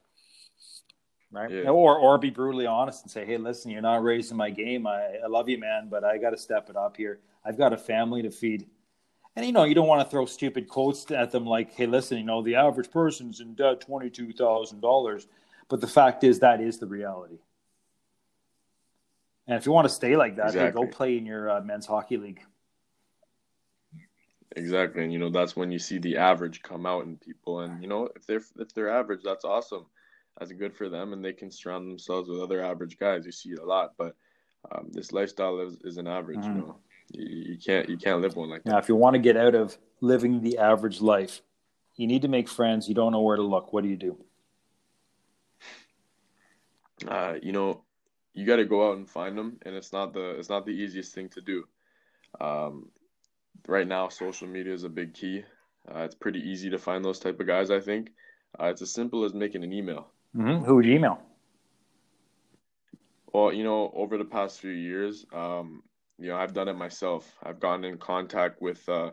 Right. 1.31 1.51
Yeah. 1.51 1.69
Or 1.69 1.97
or 1.97 2.17
be 2.17 2.31
brutally 2.31 2.65
honest 2.65 3.03
and 3.03 3.11
say, 3.11 3.25
hey, 3.25 3.37
listen, 3.37 3.71
you're 3.71 3.81
not 3.81 4.03
raising 4.03 4.35
my 4.35 4.49
game. 4.49 4.87
I, 4.87 5.17
I 5.23 5.27
love 5.27 5.47
you, 5.47 5.59
man, 5.59 5.87
but 5.89 6.03
I 6.03 6.17
got 6.17 6.31
to 6.31 6.37
step 6.37 6.69
it 6.69 6.75
up 6.75 6.97
here. 6.97 7.19
I've 7.45 7.57
got 7.57 7.71
a 7.71 7.77
family 7.77 8.23
to 8.23 8.31
feed. 8.31 8.67
And 9.35 9.45
you 9.45 9.51
know, 9.51 9.63
you 9.63 9.75
don't 9.75 9.87
want 9.87 10.05
to 10.05 10.09
throw 10.09 10.25
stupid 10.25 10.67
quotes 10.67 11.09
at 11.11 11.31
them 11.31 11.45
like, 11.45 11.73
"Hey, 11.73 11.85
listen, 11.85 12.17
you 12.17 12.23
know, 12.23 12.41
the 12.41 12.55
average 12.55 12.89
person's 12.91 13.39
in 13.41 13.53
debt 13.53 13.79
twenty 13.79 14.09
two 14.09 14.33
thousand 14.33 14.81
dollars," 14.81 15.27
but 15.69 15.81
the 15.81 15.87
fact 15.87 16.23
is 16.23 16.39
that 16.39 16.61
is 16.61 16.79
the 16.79 16.87
reality. 16.87 17.37
And 19.47 19.57
if 19.57 19.65
you 19.65 19.71
want 19.71 19.87
to 19.87 19.93
stay 19.93 20.15
like 20.15 20.35
that, 20.37 20.47
exactly. 20.47 20.81
hey, 20.81 20.87
go 20.87 20.91
play 20.91 21.17
in 21.17 21.25
your 21.25 21.49
uh, 21.49 21.61
men's 21.61 21.85
hockey 21.85 22.17
league. 22.17 22.41
Exactly, 24.55 25.03
and 25.03 25.13
you 25.13 25.19
know 25.19 25.29
that's 25.29 25.55
when 25.55 25.71
you 25.71 25.77
see 25.77 25.99
the 25.99 26.17
average 26.17 26.61
come 26.63 26.85
out 26.85 27.05
in 27.05 27.17
people, 27.17 27.59
and 27.59 27.81
you 27.81 27.87
know 27.87 28.09
if 28.15 28.25
they're 28.25 28.41
if 28.57 28.73
they're 28.73 28.89
average, 28.89 29.21
that's 29.23 29.45
awesome. 29.45 29.85
That's 30.39 30.51
good 30.53 30.75
for 30.75 30.89
them, 30.89 31.13
and 31.13 31.23
they 31.23 31.33
can 31.33 31.51
surround 31.51 31.89
themselves 31.89 32.29
with 32.29 32.39
other 32.39 32.63
average 32.63 32.97
guys. 32.97 33.25
You 33.25 33.31
see 33.31 33.49
it 33.49 33.59
a 33.59 33.65
lot, 33.65 33.93
but 33.97 34.15
um, 34.71 34.87
this 34.91 35.11
lifestyle 35.11 35.59
is, 35.59 35.77
is 35.83 35.97
an 35.97 36.07
average. 36.07 36.39
Mm-hmm. 36.39 36.55
You 36.55 36.65
know, 36.65 36.75
you, 37.11 37.25
you, 37.51 37.57
can't 37.57 37.89
you 37.89 37.97
can't 37.97 38.21
live 38.21 38.35
one 38.35 38.49
like 38.49 38.63
that. 38.63 38.71
Now, 38.71 38.77
if 38.77 38.89
you 38.89 38.95
want 38.95 39.15
to 39.15 39.19
get 39.19 39.37
out 39.37 39.53
of 39.53 39.77
living 40.01 40.41
the 40.41 40.57
average 40.57 41.01
life, 41.01 41.41
you 41.95 42.07
need 42.07 42.21
to 42.21 42.27
make 42.27 42.47
friends. 42.47 42.87
You 42.87 42.95
don't 42.95 43.11
know 43.11 43.21
where 43.21 43.35
to 43.35 43.43
look. 43.43 43.73
What 43.73 43.83
do 43.83 43.89
you 43.89 43.97
do? 43.97 44.17
Uh, 47.07 47.35
you 47.41 47.51
know, 47.51 47.83
you 48.33 48.45
got 48.45 48.57
to 48.57 48.65
go 48.65 48.89
out 48.89 48.97
and 48.97 49.09
find 49.09 49.37
them, 49.37 49.57
and 49.63 49.75
it's 49.75 49.93
not 49.93 50.13
the 50.13 50.31
it's 50.31 50.49
not 50.49 50.65
the 50.65 50.71
easiest 50.71 51.13
thing 51.13 51.29
to 51.29 51.41
do. 51.41 51.65
Um, 52.39 52.89
right 53.67 53.87
now 53.87 54.09
social 54.09 54.47
media 54.47 54.73
is 54.73 54.83
a 54.83 54.89
big 54.89 55.13
key. 55.13 55.43
Uh, 55.89 55.99
it's 55.99 56.15
pretty 56.15 56.39
easy 56.39 56.69
to 56.69 56.77
find 56.77 57.03
those 57.03 57.19
type 57.19 57.39
of 57.39 57.47
guys. 57.47 57.71
I 57.71 57.79
think 57.79 58.11
uh, 58.59 58.65
it's 58.65 58.81
as 58.81 58.91
simple 58.93 59.23
as 59.25 59.33
making 59.33 59.63
an 59.63 59.73
email. 59.73 60.09
Mm-hmm. 60.35 60.65
Who 60.65 60.75
would 60.75 60.85
you 60.85 60.95
email? 60.95 61.21
Well, 63.33 63.53
you 63.53 63.63
know, 63.63 63.91
over 63.95 64.17
the 64.17 64.25
past 64.25 64.59
few 64.59 64.71
years, 64.71 65.25
um, 65.33 65.83
you 66.17 66.29
know, 66.29 66.35
I've 66.37 66.53
done 66.53 66.67
it 66.67 66.73
myself. 66.73 67.31
I've 67.43 67.59
gotten 67.59 67.85
in 67.85 67.97
contact 67.97 68.61
with 68.61 68.87
uh, 68.89 69.11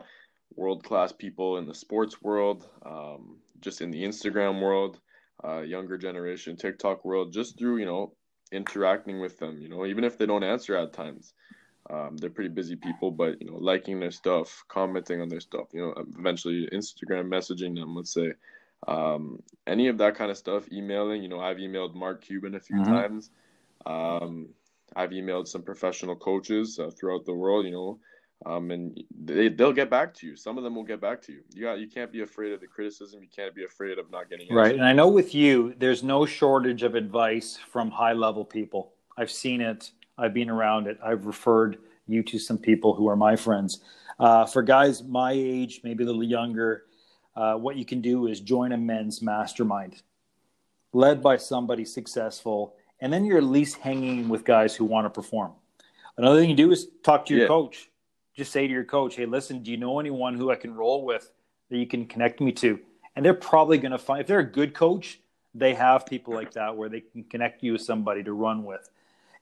world 0.55 0.83
class 0.83 1.11
people 1.11 1.57
in 1.57 1.65
the 1.67 1.73
sports 1.73 2.21
world, 2.21 2.67
um, 2.85 3.37
just 3.61 3.81
in 3.81 3.91
the 3.91 4.03
Instagram 4.03 4.61
world. 4.61 4.99
uh, 5.43 5.61
younger 5.61 5.97
generation, 5.97 6.55
TikTok 6.55 7.05
world, 7.05 7.33
just 7.33 7.57
through 7.57 7.77
you 7.77 7.85
know 7.85 8.13
interacting 8.51 9.19
with 9.19 9.37
them. 9.37 9.59
You 9.61 9.69
know, 9.69 9.85
even 9.85 10.03
if 10.03 10.17
they 10.17 10.25
don't 10.25 10.43
answer 10.43 10.75
at 10.75 10.93
times, 10.93 11.33
um, 11.89 12.17
they're 12.17 12.29
pretty 12.29 12.49
busy 12.49 12.75
people, 12.75 13.11
but 13.11 13.41
you 13.41 13.49
know, 13.49 13.57
liking 13.57 13.99
their 13.99 14.11
stuff, 14.11 14.63
commenting 14.67 15.21
on 15.21 15.29
their 15.29 15.39
stuff. 15.39 15.67
You 15.71 15.81
know, 15.81 16.05
eventually 16.19 16.67
Instagram 16.73 17.27
messaging 17.27 17.75
them. 17.75 17.95
Let's 17.95 18.13
say 18.13 18.33
um, 18.87 19.41
any 19.65 19.87
of 19.87 19.97
that 19.99 20.15
kind 20.15 20.29
of 20.29 20.37
stuff. 20.37 20.71
Emailing. 20.71 21.23
You 21.23 21.29
know, 21.29 21.39
I've 21.39 21.57
emailed 21.57 21.95
Mark 21.95 22.23
Cuban 22.23 22.55
a 22.55 22.59
few 22.59 22.77
mm-hmm. 22.77 22.91
times. 22.91 23.29
Um, 23.85 24.49
I've 24.95 25.11
emailed 25.11 25.47
some 25.47 25.63
professional 25.63 26.15
coaches 26.15 26.77
uh, 26.79 26.91
throughout 26.91 27.25
the 27.25 27.33
world. 27.33 27.65
You 27.65 27.71
know, 27.71 27.99
um, 28.45 28.71
and 28.71 29.01
they 29.23 29.47
they'll 29.47 29.71
get 29.71 29.89
back 29.89 30.13
to 30.15 30.27
you. 30.27 30.35
Some 30.35 30.57
of 30.57 30.65
them 30.65 30.75
will 30.75 30.83
get 30.83 30.99
back 30.99 31.21
to 31.23 31.31
you. 31.31 31.41
You 31.53 31.63
got 31.63 31.79
you 31.79 31.87
can't 31.87 32.11
be 32.11 32.21
afraid 32.21 32.51
of 32.51 32.59
the 32.59 32.67
criticism. 32.67 33.21
You 33.21 33.29
can't 33.33 33.55
be 33.55 33.63
afraid 33.63 33.97
of 33.97 34.11
not 34.11 34.29
getting 34.29 34.47
answers. 34.47 34.57
right. 34.57 34.75
And 34.75 34.85
I 34.85 34.91
know 34.91 35.07
with 35.07 35.33
you, 35.33 35.73
there's 35.77 36.03
no 36.03 36.25
shortage 36.25 36.83
of 36.83 36.95
advice 36.95 37.57
from 37.71 37.89
high 37.89 38.13
level 38.13 38.43
people. 38.43 38.91
I've 39.17 39.31
seen 39.31 39.61
it. 39.61 39.91
I've 40.17 40.33
been 40.33 40.49
around 40.49 40.87
it. 40.87 40.97
I've 41.03 41.25
referred 41.25 41.77
you 42.07 42.23
to 42.23 42.39
some 42.39 42.57
people 42.57 42.93
who 42.93 43.07
are 43.07 43.15
my 43.15 43.35
friends. 43.35 43.81
Uh, 44.19 44.45
for 44.45 44.63
guys 44.63 45.03
my 45.03 45.31
age, 45.31 45.81
maybe 45.83 46.03
a 46.03 46.07
little 46.07 46.23
younger, 46.23 46.85
uh, 47.35 47.55
what 47.55 47.75
you 47.75 47.85
can 47.85 48.01
do 48.01 48.27
is 48.27 48.39
join 48.39 48.71
a 48.71 48.77
men's 48.77 49.21
mastermind, 49.21 50.01
led 50.93 51.21
by 51.21 51.37
somebody 51.37 51.85
successful, 51.85 52.75
and 52.99 53.13
then 53.13 53.25
you're 53.25 53.37
at 53.37 53.43
least 53.43 53.77
hanging 53.77 54.27
with 54.27 54.43
guys 54.43 54.75
who 54.75 54.85
want 54.85 55.05
to 55.05 55.09
perform. 55.09 55.51
Another 56.17 56.39
thing 56.39 56.49
you 56.49 56.55
do 56.55 56.71
is 56.71 56.87
talk 57.03 57.27
to 57.27 57.33
your 57.33 57.43
yeah. 57.43 57.47
coach 57.47 57.89
just 58.37 58.51
say 58.51 58.67
to 58.67 58.71
your 58.71 58.83
coach, 58.83 59.15
hey, 59.15 59.25
listen, 59.25 59.63
do 59.63 59.71
you 59.71 59.77
know 59.77 59.99
anyone 59.99 60.35
who 60.35 60.51
I 60.51 60.55
can 60.55 60.73
roll 60.75 61.03
with 61.03 61.31
that 61.69 61.77
you 61.77 61.87
can 61.87 62.05
connect 62.05 62.39
me 62.39 62.51
to? 62.53 62.79
And 63.15 63.25
they're 63.25 63.33
probably 63.33 63.79
going 63.79 63.91
to 63.91 63.97
find, 63.97 64.21
if 64.21 64.27
they're 64.27 64.39
a 64.39 64.45
good 64.45 64.75
coach, 64.75 65.19
they 65.55 65.73
have 65.73 66.05
people 66.05 66.35
like 66.35 66.53
that 66.53 66.77
where 66.77 66.87
they 66.87 67.01
can 67.01 67.23
connect 67.23 67.63
you 67.63 67.71
with 67.73 67.81
somebody 67.81 68.21
to 68.23 68.33
run 68.33 68.63
with. 68.63 68.87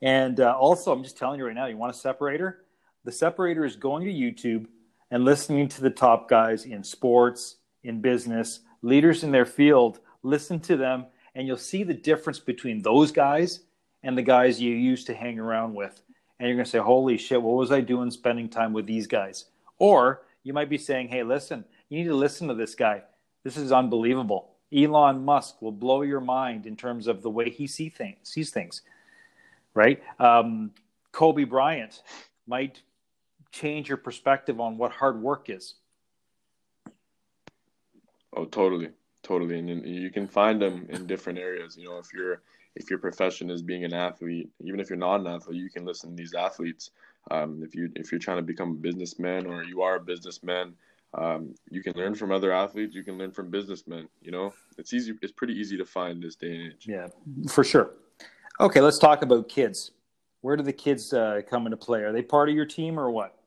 And 0.01 0.39
uh, 0.39 0.55
also, 0.57 0.91
I'm 0.91 1.03
just 1.03 1.17
telling 1.17 1.39
you 1.39 1.45
right 1.45 1.55
now, 1.55 1.65
you 1.67 1.77
want 1.77 1.95
a 1.95 1.97
separator? 1.97 2.65
The 3.03 3.11
separator 3.11 3.65
is 3.65 3.75
going 3.75 4.05
to 4.05 4.11
YouTube 4.11 4.67
and 5.11 5.23
listening 5.23 5.67
to 5.69 5.81
the 5.81 5.89
top 5.89 6.29
guys 6.29 6.65
in 6.65 6.83
sports, 6.83 7.57
in 7.83 8.01
business, 8.01 8.61
leaders 8.81 9.23
in 9.23 9.31
their 9.31 9.45
field. 9.45 9.99
Listen 10.23 10.59
to 10.61 10.75
them, 10.75 11.05
and 11.33 11.47
you'll 11.47 11.57
see 11.57 11.83
the 11.83 11.93
difference 11.93 12.39
between 12.39 12.81
those 12.81 13.11
guys 13.11 13.61
and 14.03 14.17
the 14.17 14.23
guys 14.23 14.61
you 14.61 14.73
used 14.73 15.07
to 15.07 15.13
hang 15.13 15.39
around 15.39 15.73
with 15.73 16.01
and 16.39 16.47
you're 16.47 16.57
going 16.57 16.65
to 16.65 16.71
say, 16.71 16.79
holy 16.79 17.17
shit, 17.17 17.41
what 17.41 17.55
was 17.55 17.71
I 17.71 17.81
doing 17.81 18.11
spending 18.11 18.49
time 18.49 18.73
with 18.73 18.85
these 18.85 19.07
guys? 19.07 19.45
Or 19.77 20.23
you 20.43 20.53
might 20.53 20.69
be 20.69 20.77
saying, 20.77 21.07
hey, 21.07 21.23
listen, 21.23 21.65
you 21.89 21.99
need 21.99 22.09
to 22.09 22.15
listen 22.15 22.47
to 22.49 22.53
this 22.53 22.75
guy. 22.75 23.03
This 23.43 23.57
is 23.57 23.71
unbelievable. 23.71 24.51
Elon 24.75 25.23
Musk 25.23 25.61
will 25.61 25.71
blow 25.71 26.01
your 26.01 26.19
mind 26.19 26.65
in 26.65 26.75
terms 26.75 27.07
of 27.07 27.21
the 27.21 27.29
way 27.29 27.49
he 27.49 27.67
see 27.67 27.89
things, 27.89 28.17
sees 28.23 28.49
things, 28.49 28.81
right? 29.75 30.01
Um, 30.19 30.71
Kobe 31.11 31.43
Bryant 31.43 32.01
might 32.47 32.81
change 33.51 33.87
your 33.87 33.97
perspective 33.97 34.59
on 34.59 34.77
what 34.77 34.91
hard 34.91 35.21
work 35.21 35.49
is. 35.49 35.75
Oh, 38.35 38.45
totally, 38.45 38.89
totally, 39.23 39.59
and 39.59 39.85
you 39.85 40.09
can 40.09 40.27
find 40.27 40.61
them 40.61 40.87
in 40.89 41.05
different 41.05 41.39
areas. 41.39 41.77
You 41.77 41.85
know, 41.85 41.97
if 41.99 42.13
you're 42.13 42.41
if 42.75 42.89
your 42.89 42.99
profession 42.99 43.49
is 43.49 43.61
being 43.61 43.85
an 43.85 43.93
athlete, 43.93 44.49
even 44.61 44.79
if 44.79 44.89
you're 44.89 44.97
not 44.97 45.21
an 45.21 45.27
athlete, 45.27 45.61
you 45.61 45.69
can 45.69 45.85
listen 45.85 46.09
to 46.09 46.15
these 46.15 46.33
athletes. 46.33 46.91
Um, 47.31 47.61
if 47.63 47.73
you 47.73 47.89
if 47.95 48.11
you're 48.11 48.19
trying 48.19 48.37
to 48.37 48.43
become 48.43 48.71
a 48.71 48.75
businessman 48.75 49.45
or 49.45 49.63
you 49.63 49.81
are 49.81 49.95
a 49.95 49.99
businessman, 50.01 50.73
um, 51.13 51.55
you 51.69 51.81
can 51.81 51.93
learn 51.95 52.13
from 52.13 52.31
other 52.33 52.51
athletes. 52.51 52.93
You 52.93 53.03
can 53.03 53.17
learn 53.17 53.31
from 53.31 53.49
businessmen. 53.49 54.09
You 54.21 54.31
know, 54.31 54.53
it's 54.77 54.93
easy. 54.93 55.13
It's 55.21 55.31
pretty 55.31 55.53
easy 55.53 55.77
to 55.77 55.85
find 55.85 56.21
this 56.21 56.35
day 56.35 56.55
and 56.55 56.73
age. 56.73 56.85
Yeah, 56.85 57.07
for 57.49 57.63
sure. 57.63 57.91
Okay, 58.59 58.79
let's 58.79 58.99
talk 58.99 59.21
about 59.21 59.49
kids. 59.49 59.91
Where 60.41 60.55
do 60.55 60.63
the 60.63 60.73
kids 60.73 61.11
uh, 61.11 61.41
come 61.49 61.65
into 61.65 61.77
play? 61.77 62.01
Are 62.01 62.13
they 62.13 62.21
part 62.21 62.47
of 62.47 62.55
your 62.55 62.65
team 62.65 62.97
or 62.97 63.11
what? 63.11 63.37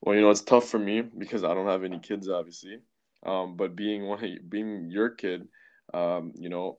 Well, 0.00 0.14
you 0.14 0.20
know, 0.20 0.30
it's 0.30 0.42
tough 0.42 0.68
for 0.68 0.78
me 0.78 1.00
because 1.00 1.42
I 1.42 1.54
don't 1.54 1.66
have 1.66 1.82
any 1.82 1.98
kids, 1.98 2.28
obviously. 2.28 2.78
Um, 3.24 3.56
but 3.56 3.74
being 3.74 4.06
one, 4.06 4.38
being 4.48 4.90
your 4.90 5.08
kid, 5.08 5.48
um, 5.92 6.32
you 6.36 6.48
know, 6.48 6.78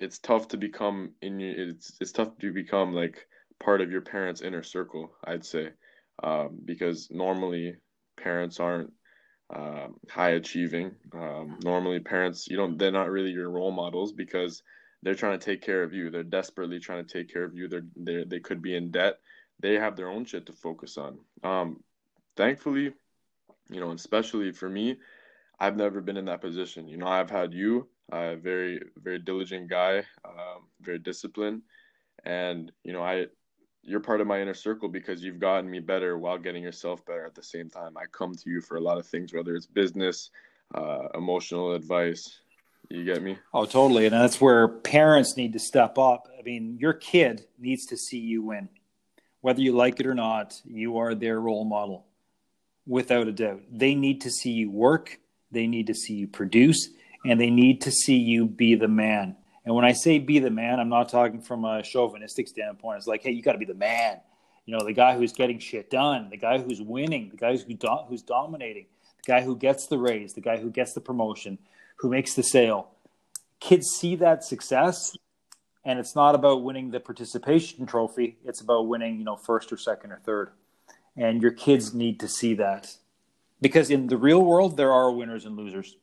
it's 0.00 0.18
tough 0.18 0.48
to 0.48 0.56
become 0.56 1.12
in 1.20 1.40
it's 1.40 1.92
it's 2.00 2.12
tough 2.12 2.38
to 2.38 2.52
become 2.52 2.94
like 2.94 3.26
part 3.62 3.80
of 3.80 3.90
your 3.90 4.00
parents' 4.00 4.42
inner 4.42 4.62
circle. 4.62 5.12
I'd 5.24 5.44
say 5.44 5.70
um, 6.22 6.60
because 6.64 7.08
normally 7.10 7.76
parents 8.16 8.60
aren't 8.60 8.92
um, 9.54 9.96
high 10.08 10.30
achieving. 10.30 10.92
Um, 11.12 11.58
normally 11.64 12.00
parents 12.00 12.46
you 12.48 12.56
don't 12.56 12.78
they're 12.78 12.92
not 12.92 13.10
really 13.10 13.30
your 13.30 13.50
role 13.50 13.72
models 13.72 14.12
because 14.12 14.62
they're 15.02 15.14
trying 15.14 15.38
to 15.38 15.44
take 15.44 15.62
care 15.62 15.82
of 15.82 15.92
you. 15.92 16.10
They're 16.10 16.22
desperately 16.22 16.78
trying 16.78 17.04
to 17.04 17.12
take 17.12 17.32
care 17.32 17.44
of 17.44 17.54
you. 17.54 17.68
They're 17.68 17.86
they 17.96 18.24
they 18.24 18.40
could 18.40 18.62
be 18.62 18.76
in 18.76 18.90
debt. 18.90 19.18
They 19.60 19.74
have 19.74 19.96
their 19.96 20.08
own 20.08 20.24
shit 20.24 20.46
to 20.46 20.52
focus 20.52 20.98
on. 20.98 21.18
Um, 21.42 21.82
thankfully, 22.36 22.92
you 23.70 23.80
know, 23.80 23.90
especially 23.92 24.52
for 24.52 24.68
me, 24.68 24.96
I've 25.58 25.76
never 25.76 26.00
been 26.00 26.16
in 26.16 26.24
that 26.26 26.40
position. 26.40 26.88
You 26.88 26.96
know, 26.96 27.06
I've 27.06 27.30
had 27.30 27.52
you 27.52 27.88
uh, 28.10 28.36
very 28.36 28.80
very 28.96 29.18
diligent 29.18 29.68
guy, 29.68 29.98
um, 30.24 30.68
very 30.80 30.98
disciplined, 30.98 31.62
and 32.24 32.70
you 32.84 32.92
know 32.92 33.02
I 33.02 33.26
you're 33.82 34.00
part 34.00 34.20
of 34.20 34.28
my 34.28 34.40
inner 34.40 34.54
circle 34.54 34.88
because 34.88 35.24
you've 35.24 35.40
gotten 35.40 35.68
me 35.68 35.80
better 35.80 36.16
while 36.16 36.38
getting 36.38 36.62
yourself 36.62 37.04
better 37.04 37.26
at 37.26 37.34
the 37.34 37.42
same 37.42 37.68
time. 37.68 37.96
I 37.96 38.04
come 38.12 38.32
to 38.34 38.50
you 38.50 38.60
for 38.60 38.76
a 38.76 38.80
lot 38.80 38.98
of 38.98 39.06
things, 39.06 39.32
whether 39.32 39.56
it's 39.56 39.66
business, 39.66 40.30
uh, 40.74 41.08
emotional 41.14 41.72
advice. 41.72 42.41
You 42.92 43.04
get 43.04 43.22
me? 43.22 43.38
Oh, 43.54 43.64
totally. 43.64 44.04
And 44.04 44.14
that's 44.14 44.38
where 44.38 44.68
parents 44.68 45.34
need 45.34 45.54
to 45.54 45.58
step 45.58 45.96
up. 45.96 46.28
I 46.38 46.42
mean, 46.42 46.76
your 46.78 46.92
kid 46.92 47.46
needs 47.58 47.86
to 47.86 47.96
see 47.96 48.18
you 48.18 48.42
win. 48.42 48.68
Whether 49.40 49.62
you 49.62 49.72
like 49.72 49.98
it 49.98 50.06
or 50.06 50.14
not, 50.14 50.60
you 50.66 50.98
are 50.98 51.14
their 51.14 51.40
role 51.40 51.64
model, 51.64 52.04
without 52.86 53.28
a 53.28 53.32
doubt. 53.32 53.62
They 53.70 53.94
need 53.94 54.20
to 54.20 54.30
see 54.30 54.50
you 54.50 54.70
work, 54.70 55.18
they 55.50 55.66
need 55.66 55.86
to 55.86 55.94
see 55.94 56.12
you 56.12 56.28
produce, 56.28 56.90
and 57.24 57.40
they 57.40 57.48
need 57.48 57.80
to 57.82 57.90
see 57.90 58.16
you 58.16 58.44
be 58.44 58.74
the 58.74 58.88
man. 58.88 59.36
And 59.64 59.74
when 59.74 59.86
I 59.86 59.92
say 59.92 60.18
be 60.18 60.38
the 60.38 60.50
man, 60.50 60.78
I'm 60.78 60.90
not 60.90 61.08
talking 61.08 61.40
from 61.40 61.64
a 61.64 61.82
chauvinistic 61.82 62.46
standpoint. 62.46 62.98
It's 62.98 63.06
like, 63.06 63.22
hey, 63.22 63.30
you 63.30 63.42
got 63.42 63.52
to 63.52 63.58
be 63.58 63.64
the 63.64 63.72
man. 63.72 64.20
You 64.66 64.76
know, 64.76 64.84
the 64.84 64.92
guy 64.92 65.16
who's 65.16 65.32
getting 65.32 65.58
shit 65.58 65.88
done, 65.88 66.28
the 66.28 66.36
guy 66.36 66.58
who's 66.58 66.82
winning, 66.82 67.30
the 67.30 67.38
guy 67.38 67.56
who 67.56 67.72
do- 67.72 68.04
who's 68.06 68.22
dominating, 68.22 68.86
the 69.24 69.32
guy 69.32 69.42
who 69.42 69.56
gets 69.56 69.86
the 69.86 69.98
raise, 69.98 70.34
the 70.34 70.40
guy 70.40 70.58
who 70.58 70.70
gets 70.70 70.92
the 70.92 71.00
promotion, 71.00 71.58
who 71.96 72.08
makes 72.08 72.34
the 72.34 72.42
sale. 72.42 72.90
Kids 73.60 73.88
see 73.88 74.16
that 74.16 74.44
success, 74.44 75.16
and 75.84 75.98
it's 75.98 76.16
not 76.16 76.34
about 76.34 76.62
winning 76.62 76.90
the 76.90 77.00
participation 77.00 77.86
trophy. 77.86 78.38
It's 78.44 78.60
about 78.60 78.88
winning, 78.88 79.18
you 79.18 79.24
know, 79.24 79.36
first 79.36 79.72
or 79.72 79.76
second 79.76 80.12
or 80.12 80.20
third. 80.24 80.50
And 81.16 81.42
your 81.42 81.52
kids 81.52 81.92
need 81.92 82.20
to 82.20 82.28
see 82.28 82.54
that 82.54 82.96
because 83.60 83.90
in 83.90 84.08
the 84.08 84.16
real 84.16 84.42
world, 84.42 84.76
there 84.76 84.92
are 84.92 85.10
winners 85.10 85.46
and 85.46 85.56
losers. 85.56 85.96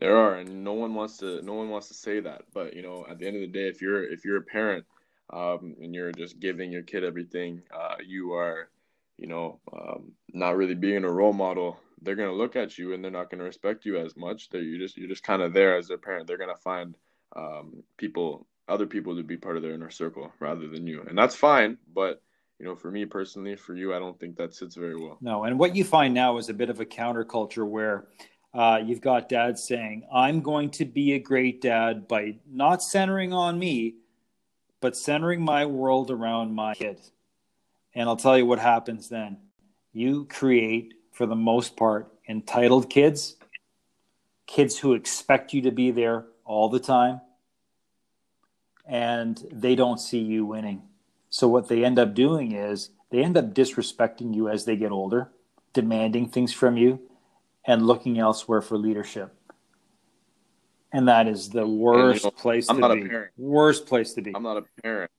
There 0.00 0.16
are, 0.16 0.34
and 0.36 0.64
no 0.64 0.72
one 0.72 0.94
wants 0.94 1.18
to. 1.18 1.40
No 1.42 1.54
one 1.54 1.70
wants 1.70 1.86
to 1.88 1.94
say 1.94 2.18
that. 2.20 2.42
But 2.52 2.74
you 2.74 2.82
know, 2.82 3.06
at 3.08 3.18
the 3.18 3.26
end 3.26 3.36
of 3.36 3.42
the 3.42 3.46
day, 3.46 3.68
if 3.68 3.80
you're 3.80 4.02
if 4.02 4.24
you're 4.24 4.38
a 4.38 4.42
parent 4.42 4.84
um, 5.30 5.76
and 5.80 5.94
you're 5.94 6.10
just 6.10 6.40
giving 6.40 6.72
your 6.72 6.82
kid 6.82 7.04
everything, 7.04 7.62
uh, 7.72 7.96
you 8.04 8.32
are, 8.32 8.68
you 9.22 9.28
know, 9.28 9.60
um, 9.72 10.10
not 10.34 10.56
really 10.56 10.74
being 10.74 11.04
a 11.04 11.10
role 11.10 11.32
model. 11.32 11.78
They're 12.02 12.16
gonna 12.16 12.32
look 12.32 12.56
at 12.56 12.76
you 12.76 12.92
and 12.92 13.04
they're 13.04 13.12
not 13.12 13.30
gonna 13.30 13.44
respect 13.44 13.84
you 13.84 13.96
as 13.96 14.16
much. 14.16 14.50
They're 14.50 14.60
you 14.60 14.78
just 14.78 14.96
you're 14.96 15.08
just 15.08 15.22
kind 15.22 15.42
of 15.42 15.52
there 15.52 15.76
as 15.76 15.86
their 15.86 15.96
parent. 15.96 16.26
They're 16.26 16.36
gonna 16.36 16.56
find 16.56 16.96
um, 17.36 17.84
people, 17.96 18.48
other 18.66 18.86
people, 18.86 19.16
to 19.16 19.22
be 19.22 19.36
part 19.36 19.56
of 19.56 19.62
their 19.62 19.74
inner 19.74 19.90
circle 19.90 20.32
rather 20.40 20.66
than 20.66 20.88
you, 20.88 21.02
and 21.08 21.16
that's 21.16 21.36
fine. 21.36 21.78
But 21.94 22.20
you 22.58 22.66
know, 22.66 22.74
for 22.74 22.90
me 22.90 23.04
personally, 23.04 23.54
for 23.54 23.76
you, 23.76 23.94
I 23.94 24.00
don't 24.00 24.18
think 24.18 24.36
that 24.38 24.54
sits 24.54 24.74
very 24.74 24.96
well. 24.96 25.18
No, 25.20 25.44
and 25.44 25.56
what 25.56 25.76
you 25.76 25.84
find 25.84 26.12
now 26.12 26.38
is 26.38 26.48
a 26.48 26.54
bit 26.54 26.68
of 26.68 26.80
a 26.80 26.84
counterculture 26.84 27.66
where 27.66 28.08
uh, 28.52 28.80
you've 28.84 29.00
got 29.00 29.28
dad 29.28 29.56
saying, 29.56 30.02
I'm 30.12 30.40
going 30.40 30.70
to 30.72 30.84
be 30.84 31.12
a 31.12 31.20
great 31.20 31.62
dad 31.62 32.08
by 32.08 32.38
not 32.50 32.82
centering 32.82 33.32
on 33.32 33.58
me, 33.58 33.94
but 34.80 34.96
centering 34.96 35.42
my 35.42 35.64
world 35.64 36.10
around 36.10 36.54
my 36.54 36.74
kid. 36.74 37.00
And 37.94 38.08
I'll 38.08 38.16
tell 38.16 38.38
you 38.38 38.46
what 38.46 38.58
happens 38.58 39.08
then. 39.08 39.36
You 39.92 40.24
create, 40.24 40.94
for 41.12 41.26
the 41.26 41.36
most 41.36 41.76
part, 41.76 42.12
entitled 42.28 42.88
kids, 42.88 43.36
kids 44.46 44.78
who 44.78 44.94
expect 44.94 45.52
you 45.52 45.62
to 45.62 45.70
be 45.70 45.90
there 45.90 46.26
all 46.44 46.68
the 46.68 46.80
time, 46.80 47.20
and 48.86 49.42
they 49.52 49.74
don't 49.74 49.98
see 49.98 50.18
you 50.18 50.46
winning. 50.46 50.82
So, 51.30 51.48
what 51.48 51.68
they 51.68 51.84
end 51.84 51.98
up 51.98 52.14
doing 52.14 52.52
is 52.52 52.90
they 53.10 53.22
end 53.22 53.36
up 53.36 53.54
disrespecting 53.54 54.34
you 54.34 54.48
as 54.48 54.64
they 54.64 54.76
get 54.76 54.90
older, 54.90 55.30
demanding 55.72 56.28
things 56.28 56.52
from 56.52 56.76
you, 56.76 57.00
and 57.66 57.86
looking 57.86 58.18
elsewhere 58.18 58.60
for 58.60 58.76
leadership. 58.76 59.34
And 60.92 61.08
that 61.08 61.26
is 61.26 61.48
the 61.48 61.66
worst 61.66 62.36
place 62.36 62.68
I'm 62.68 62.76
to 62.76 62.80
not 62.80 62.94
be. 62.94 63.02
A 63.02 63.08
parent. 63.08 63.32
Worst 63.38 63.86
place 63.86 64.12
to 64.14 64.22
be. 64.22 64.34
I'm 64.34 64.42
not 64.42 64.58
a 64.58 64.64
parent, 64.82 65.10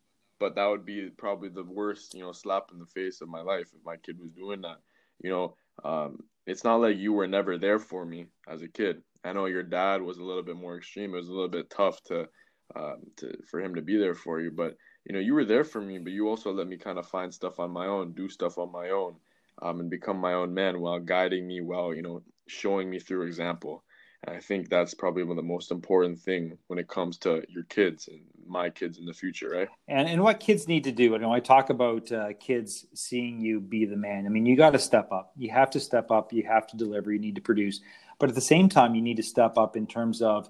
but 0.44 0.56
that 0.56 0.66
would 0.66 0.86
be 0.86 1.10
probably 1.18 1.48
the 1.48 1.64
worst, 1.64 2.14
you 2.14 2.22
know, 2.22 2.34
slap 2.34 2.64
in 2.74 2.78
the 2.78 2.86
face 2.86 3.22
of 3.22 3.30
my 3.30 3.40
life 3.40 3.70
if 3.74 3.86
my 3.86 3.96
kid 3.96 4.20
was 4.20 4.30
doing 4.32 4.60
that. 4.60 4.76
You 5.24 5.30
know, 5.30 5.56
um, 5.86 6.18
it's 6.46 6.66
not 6.66 6.82
like 6.82 6.98
you 6.98 7.14
were 7.14 7.28
never 7.28 7.58
there 7.58 7.80
for 7.80 8.06
me 8.06 8.26
as 8.46 8.62
a 8.62 8.68
kid. 8.68 9.02
I 9.24 9.32
know 9.32 9.46
your 9.46 9.64
dad 9.64 10.02
was 10.02 10.18
a 10.18 10.24
little 10.24 10.44
bit 10.44 10.58
more 10.58 10.76
extreme. 10.76 11.14
It 11.14 11.20
was 11.20 11.30
a 11.30 11.32
little 11.32 11.48
bit 11.48 11.70
tough 11.70 12.04
to, 12.08 12.28
um, 12.76 12.98
to 13.20 13.38
for 13.50 13.62
him 13.62 13.76
to 13.76 13.82
be 13.82 13.98
there 13.98 14.16
for 14.16 14.42
you. 14.42 14.52
But 14.52 14.76
you 15.06 15.14
know, 15.14 15.22
you 15.22 15.34
were 15.34 15.46
there 15.46 15.64
for 15.64 15.80
me. 15.80 15.98
But 15.98 16.12
you 16.12 16.28
also 16.28 16.52
let 16.52 16.68
me 16.68 16.76
kind 16.76 17.00
of 17.00 17.08
find 17.08 17.34
stuff 17.34 17.58
on 17.62 17.72
my 17.72 17.88
own, 17.88 18.12
do 18.12 18.28
stuff 18.28 18.58
on 18.58 18.70
my 18.70 18.90
own, 18.90 19.16
um, 19.62 19.80
and 19.80 19.90
become 19.90 20.18
my 20.18 20.34
own 20.34 20.54
man 20.54 20.82
while 20.82 21.00
guiding 21.00 21.48
me, 21.48 21.62
while 21.62 21.94
you 21.94 22.02
know, 22.02 22.22
showing 22.50 22.90
me 22.90 23.00
through 23.00 23.28
example. 23.28 23.86
And 24.26 24.38
I 24.38 24.40
think 24.40 24.70
that's 24.70 24.94
probably 24.94 25.24
one 25.24 25.32
of 25.32 25.38
the 25.38 25.44
most 25.44 25.72
important 25.72 26.20
thing 26.20 26.58
when 26.68 26.80
it 26.80 26.88
comes 26.88 27.18
to 27.20 27.44
your 27.50 27.64
kids 27.64 28.08
and 28.08 28.22
my 28.48 28.70
kids 28.70 28.98
in 28.98 29.06
the 29.06 29.14
future, 29.14 29.50
right? 29.50 29.70
And 29.88 30.08
and 30.08 30.22
what 30.24 30.40
kids 30.40 30.68
need 30.68 30.86
to 30.86 30.92
do. 30.92 31.14
And 31.16 31.24
when 31.24 31.36
I 31.36 31.40
talk 31.40 31.70
about 31.70 32.12
uh, 32.12 32.34
kids 32.40 32.86
seeing 32.94 33.42
you 33.42 33.60
be 33.60 33.86
the 33.86 33.98
man, 33.98 34.26
I 34.26 34.30
mean 34.30 34.46
you 34.46 34.56
got 34.56 34.72
to 34.72 34.80
step 34.80 35.12
up. 35.12 35.34
You 35.36 35.52
have 35.52 35.70
to 35.72 35.80
step 35.80 36.10
up. 36.12 36.32
You 36.32 36.44
have 36.44 36.68
to 36.68 36.78
deliver. 36.78 37.12
You 37.12 37.20
need 37.20 37.36
to 37.36 37.42
produce. 37.42 37.82
But 38.20 38.30
at 38.30 38.36
the 38.36 38.42
same 38.42 38.70
time, 38.70 38.96
you 38.96 39.02
need 39.02 39.18
to 39.18 39.24
step 39.24 39.58
up 39.58 39.76
in 39.76 39.88
terms 39.88 40.22
of 40.22 40.50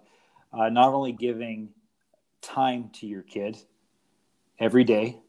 uh, 0.52 0.70
not 0.70 0.94
only 0.94 1.12
giving 1.12 1.70
time 2.42 2.92
to 2.94 3.08
your 3.08 3.24
kid 3.24 3.58
every 4.60 4.84
day, 4.84 5.20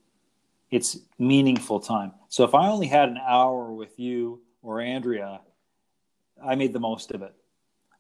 it's 0.71 0.99
meaningful 1.19 1.81
time. 1.81 2.13
So 2.29 2.45
if 2.45 2.55
I 2.55 2.69
only 2.69 2.89
had 2.89 3.09
an 3.09 3.19
hour 3.19 3.73
with 3.73 3.99
you 3.99 4.43
or 4.63 4.81
Andrea, 4.81 5.41
I 6.45 6.57
made 6.57 6.73
the 6.73 6.81
most 6.81 7.13
of 7.13 7.23
it 7.23 7.35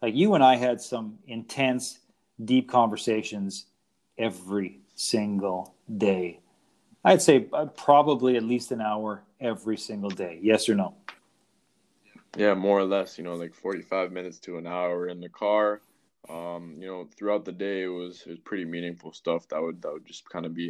like 0.04 0.14
you 0.14 0.34
and 0.34 0.44
I 0.44 0.56
had 0.56 0.82
some 0.82 1.18
intense, 1.26 1.98
deep 2.44 2.68
conversations 2.68 3.64
every 4.18 4.80
single 4.94 5.74
day. 5.96 6.40
I'd 7.02 7.22
say 7.22 7.46
uh, 7.54 7.66
probably 7.66 8.36
at 8.36 8.42
least 8.42 8.70
an 8.70 8.82
hour 8.82 9.22
every 9.40 9.78
single 9.78 10.10
day. 10.10 10.38
Yes 10.42 10.68
or 10.68 10.74
no? 10.74 10.94
Yeah, 12.36 12.52
more 12.52 12.80
or 12.80 12.84
less. 12.84 13.16
You 13.16 13.24
know, 13.24 13.34
like 13.34 13.54
forty-five 13.54 14.12
minutes 14.12 14.38
to 14.40 14.58
an 14.58 14.66
hour 14.66 15.08
in 15.08 15.20
the 15.20 15.30
car. 15.30 15.80
Um, 16.28 16.76
you 16.78 16.86
know, 16.86 17.08
throughout 17.16 17.46
the 17.46 17.52
day, 17.52 17.84
it 17.84 17.88
was 17.88 18.24
it 18.26 18.30
was 18.30 18.38
pretty 18.40 18.66
meaningful 18.66 19.12
stuff. 19.14 19.48
That 19.48 19.62
would 19.62 19.80
that 19.80 19.92
would 19.94 20.04
just 20.04 20.28
kind 20.28 20.44
of 20.44 20.54
be, 20.54 20.64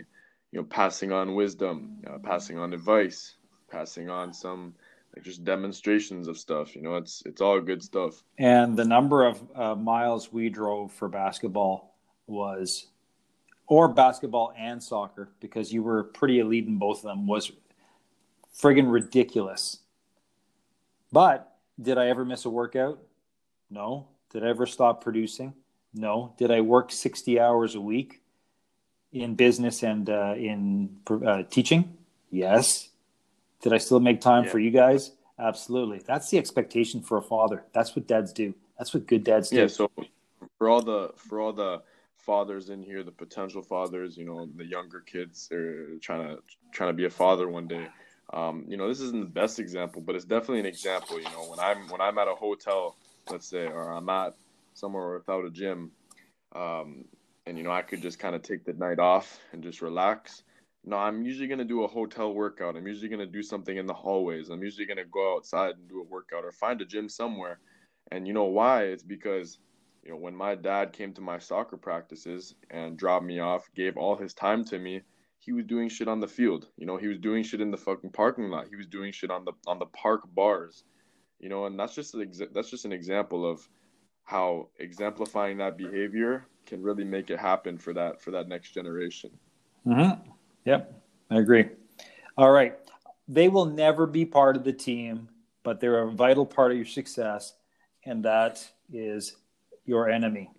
you 0.52 0.60
know, 0.60 0.64
passing 0.64 1.10
on 1.10 1.34
wisdom, 1.34 1.98
uh, 2.08 2.18
passing 2.18 2.56
on 2.56 2.72
advice, 2.72 3.34
passing 3.68 4.08
on 4.10 4.32
some 4.32 4.74
like 5.14 5.24
just 5.24 5.44
demonstrations 5.44 6.28
of 6.28 6.38
stuff. 6.38 6.74
You 6.74 6.82
know, 6.82 6.96
it's 6.96 7.22
it's 7.26 7.40
all 7.40 7.60
good 7.60 7.82
stuff. 7.82 8.22
And 8.38 8.76
the 8.76 8.84
number 8.84 9.26
of 9.26 9.42
uh, 9.54 9.74
miles 9.74 10.32
we 10.32 10.48
drove 10.48 10.92
for 10.92 11.08
basketball 11.08 11.96
was, 12.26 12.86
or 13.66 13.88
basketball 13.88 14.52
and 14.58 14.82
soccer, 14.82 15.30
because 15.40 15.72
you 15.72 15.82
were 15.82 16.04
pretty 16.04 16.40
elite 16.40 16.66
in 16.66 16.78
both 16.78 16.98
of 16.98 17.04
them, 17.04 17.26
was 17.26 17.52
friggin' 18.58 18.90
ridiculous. 18.90 19.78
But 21.12 21.56
did 21.80 21.98
I 21.98 22.08
ever 22.08 22.24
miss 22.24 22.44
a 22.44 22.50
workout? 22.50 22.98
No. 23.70 24.08
Did 24.32 24.44
I 24.44 24.48
ever 24.48 24.66
stop 24.66 25.02
producing? 25.02 25.54
No. 25.92 26.34
Did 26.38 26.50
I 26.50 26.60
work 26.60 26.90
60 26.90 27.38
hours 27.38 27.74
a 27.76 27.80
week 27.80 28.20
in 29.12 29.36
business 29.36 29.82
and 29.84 30.10
uh, 30.10 30.34
in 30.36 30.96
uh, 31.08 31.44
teaching? 31.44 31.96
Yes. 32.30 32.88
Did 33.64 33.72
I 33.72 33.78
still 33.78 33.98
make 33.98 34.20
time 34.20 34.44
yeah. 34.44 34.50
for 34.50 34.58
you 34.58 34.70
guys? 34.70 35.12
Absolutely. 35.38 36.02
That's 36.06 36.28
the 36.28 36.36
expectation 36.36 37.00
for 37.00 37.16
a 37.16 37.22
father. 37.22 37.64
That's 37.72 37.96
what 37.96 38.06
dads 38.06 38.30
do. 38.30 38.54
That's 38.78 38.92
what 38.92 39.06
good 39.06 39.24
dads 39.24 39.48
do. 39.48 39.56
Yeah. 39.56 39.68
So 39.68 39.90
for 40.58 40.68
all 40.68 40.82
the 40.82 41.12
for 41.16 41.40
all 41.40 41.54
the 41.54 41.80
fathers 42.18 42.68
in 42.68 42.82
here, 42.82 43.02
the 43.02 43.10
potential 43.10 43.62
fathers, 43.62 44.18
you 44.18 44.26
know, 44.26 44.46
the 44.54 44.66
younger 44.66 45.00
kids, 45.00 45.48
they're 45.50 45.96
trying 46.02 46.28
to 46.28 46.42
trying 46.72 46.90
to 46.90 46.92
be 46.92 47.06
a 47.06 47.10
father 47.10 47.48
one 47.48 47.66
day. 47.66 47.86
Um, 48.34 48.66
you 48.68 48.76
know, 48.76 48.86
this 48.86 49.00
isn't 49.00 49.20
the 49.20 49.40
best 49.40 49.58
example, 49.58 50.02
but 50.02 50.14
it's 50.14 50.26
definitely 50.26 50.60
an 50.60 50.66
example. 50.66 51.16
You 51.16 51.30
know, 51.30 51.48
when 51.48 51.58
I'm 51.58 51.88
when 51.88 52.02
I'm 52.02 52.18
at 52.18 52.28
a 52.28 52.34
hotel, 52.34 52.98
let's 53.30 53.48
say, 53.48 53.66
or 53.66 53.92
I'm 53.92 54.10
at 54.10 54.34
somewhere 54.74 55.14
without 55.14 55.46
a 55.46 55.50
gym, 55.50 55.90
um, 56.54 57.06
and 57.46 57.56
you 57.56 57.64
know, 57.64 57.72
I 57.72 57.80
could 57.80 58.02
just 58.02 58.18
kind 58.18 58.34
of 58.34 58.42
take 58.42 58.66
the 58.66 58.74
night 58.74 58.98
off 58.98 59.40
and 59.52 59.62
just 59.62 59.80
relax 59.80 60.42
no, 60.86 60.96
I'm 60.96 61.22
usually 61.22 61.48
gonna 61.48 61.64
do 61.64 61.84
a 61.84 61.88
hotel 61.88 62.34
workout. 62.34 62.76
I'm 62.76 62.86
usually 62.86 63.08
gonna 63.08 63.26
do 63.26 63.42
something 63.42 63.76
in 63.76 63.86
the 63.86 63.94
hallways. 63.94 64.50
I'm 64.50 64.62
usually 64.62 64.86
gonna 64.86 65.04
go 65.04 65.34
outside 65.34 65.76
and 65.76 65.88
do 65.88 66.00
a 66.00 66.04
workout 66.04 66.44
or 66.44 66.52
find 66.52 66.80
a 66.80 66.84
gym 66.84 67.08
somewhere. 67.08 67.58
And 68.10 68.26
you 68.26 68.34
know 68.34 68.44
why? 68.44 68.84
It's 68.84 69.02
because 69.02 69.58
you 70.02 70.10
know 70.10 70.18
when 70.18 70.36
my 70.36 70.54
dad 70.54 70.92
came 70.92 71.14
to 71.14 71.22
my 71.22 71.38
soccer 71.38 71.78
practices 71.78 72.54
and 72.70 72.98
dropped 72.98 73.24
me 73.24 73.40
off, 73.40 73.70
gave 73.74 73.96
all 73.96 74.16
his 74.16 74.34
time 74.34 74.64
to 74.66 74.78
me, 74.78 75.00
he 75.38 75.52
was 75.52 75.64
doing 75.64 75.88
shit 75.88 76.08
on 76.08 76.20
the 76.20 76.28
field. 76.28 76.68
You 76.76 76.86
know, 76.86 76.98
he 76.98 77.08
was 77.08 77.18
doing 77.18 77.42
shit 77.42 77.62
in 77.62 77.70
the 77.70 77.78
fucking 77.78 78.10
parking 78.10 78.50
lot. 78.50 78.68
He 78.68 78.76
was 78.76 78.86
doing 78.86 79.12
shit 79.12 79.30
on 79.30 79.46
the 79.46 79.52
on 79.66 79.78
the 79.78 79.86
park 79.86 80.22
bars. 80.34 80.84
You 81.40 81.48
know, 81.48 81.64
and 81.64 81.78
that's 81.78 81.94
just 81.94 82.14
an 82.14 82.30
that's 82.52 82.70
just 82.70 82.84
an 82.84 82.92
example 82.92 83.50
of 83.50 83.66
how 84.24 84.68
exemplifying 84.78 85.58
that 85.58 85.78
behavior 85.78 86.46
can 86.66 86.82
really 86.82 87.04
make 87.04 87.30
it 87.30 87.38
happen 87.38 87.78
for 87.78 87.94
that 87.94 88.20
for 88.20 88.32
that 88.32 88.48
next 88.48 88.72
generation. 88.72 89.30
Mm-hmm. 89.86 90.30
Yep, 90.64 91.02
I 91.30 91.38
agree. 91.38 91.68
All 92.36 92.50
right. 92.50 92.74
They 93.28 93.48
will 93.48 93.66
never 93.66 94.06
be 94.06 94.24
part 94.24 94.56
of 94.56 94.64
the 94.64 94.72
team, 94.72 95.28
but 95.62 95.80
they're 95.80 96.02
a 96.02 96.10
vital 96.10 96.44
part 96.44 96.72
of 96.72 96.76
your 96.76 96.86
success, 96.86 97.54
and 98.04 98.24
that 98.24 98.66
is 98.92 99.36
your 99.84 100.10
enemy. 100.10 100.50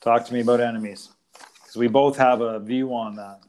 Talk 0.00 0.26
to 0.26 0.34
me 0.34 0.40
about 0.40 0.60
enemies 0.60 1.10
because 1.32 1.76
we 1.76 1.86
both 1.86 2.16
have 2.16 2.40
a 2.40 2.58
view 2.58 2.92
on 2.94 3.14
that. 3.16 3.40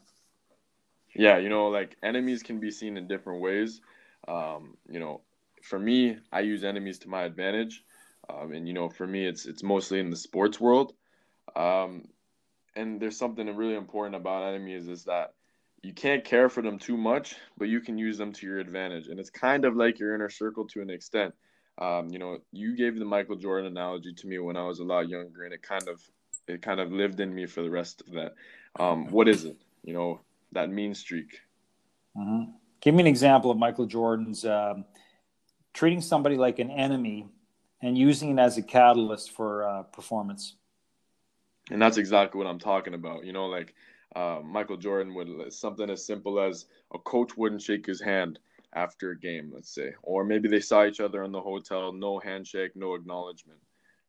Yeah, 1.14 1.38
you 1.38 1.48
know, 1.48 1.68
like 1.68 1.96
enemies 2.02 2.42
can 2.42 2.60
be 2.60 2.70
seen 2.70 2.96
in 2.96 3.08
different 3.08 3.40
ways. 3.40 3.80
Um, 4.28 4.76
you 4.88 5.00
know, 5.00 5.22
for 5.62 5.78
me, 5.78 6.18
I 6.32 6.40
use 6.40 6.64
enemies 6.64 6.98
to 7.00 7.08
my 7.08 7.22
advantage, 7.22 7.84
um, 8.28 8.52
and 8.52 8.68
you 8.68 8.74
know, 8.74 8.88
for 8.88 9.06
me, 9.06 9.26
it's 9.26 9.46
it's 9.46 9.62
mostly 9.62 10.00
in 10.00 10.10
the 10.10 10.16
sports 10.16 10.60
world. 10.60 10.92
Um, 11.56 12.04
and 12.76 13.00
there's 13.00 13.18
something 13.18 13.46
really 13.54 13.76
important 13.76 14.16
about 14.16 14.44
enemies 14.44 14.88
is 14.88 15.04
that 15.04 15.34
you 15.82 15.92
can't 15.92 16.24
care 16.24 16.48
for 16.48 16.62
them 16.62 16.78
too 16.78 16.96
much, 16.96 17.36
but 17.58 17.68
you 17.68 17.80
can 17.80 17.98
use 17.98 18.16
them 18.16 18.32
to 18.32 18.46
your 18.46 18.58
advantage. 18.58 19.08
And 19.08 19.20
it's 19.20 19.30
kind 19.30 19.64
of 19.64 19.76
like 19.76 19.98
your 19.98 20.14
inner 20.14 20.30
circle 20.30 20.66
to 20.68 20.80
an 20.80 20.90
extent. 20.90 21.34
Um, 21.78 22.08
you 22.08 22.18
know, 22.18 22.38
you 22.52 22.76
gave 22.76 22.98
the 22.98 23.04
Michael 23.04 23.36
Jordan 23.36 23.66
analogy 23.66 24.14
to 24.14 24.26
me 24.26 24.38
when 24.38 24.56
I 24.56 24.64
was 24.64 24.78
a 24.78 24.84
lot 24.84 25.08
younger, 25.08 25.44
and 25.44 25.52
it 25.52 25.62
kind 25.62 25.88
of 25.88 26.00
it 26.46 26.62
kind 26.62 26.80
of 26.80 26.92
lived 26.92 27.20
in 27.20 27.34
me 27.34 27.46
for 27.46 27.62
the 27.62 27.70
rest 27.70 28.02
of 28.06 28.12
that. 28.14 28.34
Um, 28.78 29.08
what 29.08 29.28
is 29.28 29.44
it? 29.44 29.56
You 29.82 29.92
know, 29.92 30.20
that 30.52 30.70
mean 30.70 30.94
streak. 30.94 31.40
Mm-hmm. 32.16 32.52
Give 32.80 32.94
me 32.94 33.02
an 33.02 33.06
example 33.06 33.50
of 33.50 33.58
Michael 33.58 33.86
Jordan's 33.86 34.44
um, 34.44 34.84
treating 35.72 36.00
somebody 36.00 36.36
like 36.36 36.58
an 36.60 36.70
enemy 36.70 37.26
and 37.82 37.98
using 37.98 38.38
it 38.38 38.40
as 38.40 38.56
a 38.56 38.62
catalyst 38.62 39.32
for 39.32 39.68
uh, 39.68 39.82
performance 39.82 40.54
and 41.70 41.80
that's 41.80 41.96
exactly 41.98 42.38
what 42.38 42.46
I'm 42.46 42.58
talking 42.58 42.94
about. 42.94 43.24
You 43.24 43.32
know, 43.32 43.46
like 43.46 43.74
uh, 44.14 44.40
Michael 44.44 44.76
Jordan 44.76 45.14
would 45.14 45.52
something 45.52 45.90
as 45.90 46.06
simple 46.06 46.40
as 46.40 46.66
a 46.92 46.98
coach 46.98 47.36
wouldn't 47.36 47.62
shake 47.62 47.86
his 47.86 48.00
hand 48.00 48.38
after 48.74 49.10
a 49.10 49.18
game, 49.18 49.52
let's 49.54 49.72
say, 49.74 49.94
or 50.02 50.24
maybe 50.24 50.48
they 50.48 50.60
saw 50.60 50.84
each 50.84 51.00
other 51.00 51.22
in 51.24 51.32
the 51.32 51.40
hotel, 51.40 51.92
no 51.92 52.18
handshake, 52.18 52.72
no 52.74 52.94
acknowledgement, 52.94 53.60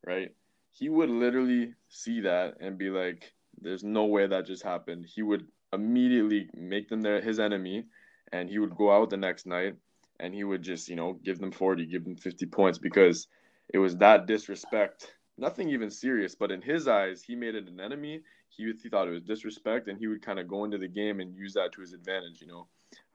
right? 0.04 0.32
He 0.72 0.88
would 0.88 1.08
literally 1.10 1.74
see 1.88 2.20
that 2.22 2.56
and 2.60 2.76
be 2.76 2.90
like, 2.90 3.32
"There's 3.60 3.84
no 3.84 4.04
way 4.04 4.26
that 4.26 4.46
just 4.46 4.62
happened." 4.62 5.06
He 5.06 5.22
would 5.22 5.46
immediately 5.72 6.50
make 6.54 6.88
them 6.88 7.02
their 7.02 7.20
his 7.20 7.38
enemy, 7.40 7.86
and 8.32 8.50
he 8.50 8.58
would 8.58 8.76
go 8.76 8.90
out 8.90 9.10
the 9.10 9.16
next 9.16 9.46
night 9.46 9.76
and 10.18 10.34
he 10.34 10.44
would 10.44 10.62
just, 10.62 10.88
you 10.88 10.96
know, 10.96 11.14
give 11.24 11.38
them 11.38 11.52
40, 11.52 11.86
give 11.86 12.04
them 12.04 12.16
50 12.16 12.46
points 12.46 12.78
because 12.78 13.28
it 13.72 13.78
was 13.78 13.96
that 13.98 14.26
disrespect 14.26 15.15
nothing 15.38 15.68
even 15.68 15.90
serious, 15.90 16.34
but 16.34 16.50
in 16.50 16.62
his 16.62 16.88
eyes, 16.88 17.22
he 17.22 17.34
made 17.34 17.54
it 17.54 17.68
an 17.68 17.80
enemy. 17.80 18.22
He, 18.48 18.72
he 18.82 18.88
thought 18.88 19.08
it 19.08 19.12
was 19.12 19.22
disrespect, 19.22 19.88
and 19.88 19.98
he 19.98 20.06
would 20.06 20.22
kind 20.22 20.38
of 20.38 20.48
go 20.48 20.64
into 20.64 20.78
the 20.78 20.88
game 20.88 21.20
and 21.20 21.36
use 21.36 21.54
that 21.54 21.72
to 21.72 21.80
his 21.80 21.92
advantage, 21.92 22.40
you 22.40 22.46
know, 22.46 22.66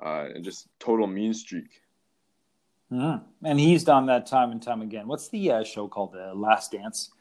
uh, 0.03 0.27
and 0.33 0.43
just 0.43 0.67
total 0.79 1.07
mean 1.07 1.33
streak. 1.33 1.81
Mm-hmm. 2.91 3.25
And 3.45 3.59
he's 3.59 3.83
done 3.83 4.05
that 4.07 4.25
time 4.25 4.51
and 4.51 4.61
time 4.61 4.81
again. 4.81 5.07
What's 5.07 5.29
the 5.29 5.51
uh, 5.51 5.63
show 5.63 5.87
called? 5.87 6.13
The 6.13 6.33
Last 6.33 6.71
Dance. 6.71 7.11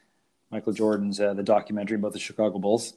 Michael 0.51 0.73
Jordan's 0.73 1.19
uh, 1.19 1.33
the 1.33 1.43
documentary 1.43 1.95
about 1.95 2.13
the 2.13 2.19
Chicago 2.19 2.59
Bulls. 2.59 2.93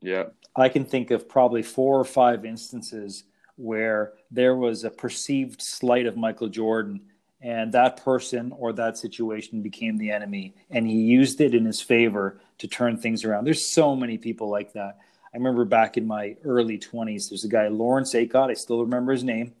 Yeah, 0.00 0.24
I 0.56 0.70
can 0.70 0.84
think 0.84 1.10
of 1.10 1.28
probably 1.28 1.62
four 1.62 2.00
or 2.00 2.04
five 2.04 2.44
instances 2.44 3.24
where 3.56 4.14
there 4.30 4.56
was 4.56 4.84
a 4.84 4.90
perceived 4.90 5.60
slight 5.60 6.06
of 6.06 6.16
Michael 6.16 6.48
Jordan 6.48 7.02
and 7.42 7.72
that 7.72 8.02
person 8.04 8.52
or 8.56 8.72
that 8.72 8.98
situation 8.98 9.62
became 9.62 9.96
the 9.96 10.10
enemy 10.10 10.54
and 10.70 10.86
he 10.86 10.98
used 10.98 11.40
it 11.40 11.54
in 11.54 11.64
his 11.64 11.80
favor 11.80 12.40
to 12.58 12.68
turn 12.68 12.96
things 12.96 13.24
around. 13.24 13.44
There's 13.44 13.66
so 13.66 13.96
many 13.96 14.18
people 14.18 14.50
like 14.50 14.72
that. 14.74 14.98
I 15.32 15.36
remember 15.36 15.64
back 15.64 15.96
in 15.96 16.06
my 16.06 16.36
early 16.44 16.78
20s 16.78 17.28
there's 17.28 17.44
a 17.44 17.48
guy 17.48 17.68
lawrence 17.68 18.14
acott 18.14 18.50
i 18.50 18.54
still 18.54 18.80
remember 18.80 19.12
his 19.12 19.22
name 19.22 19.52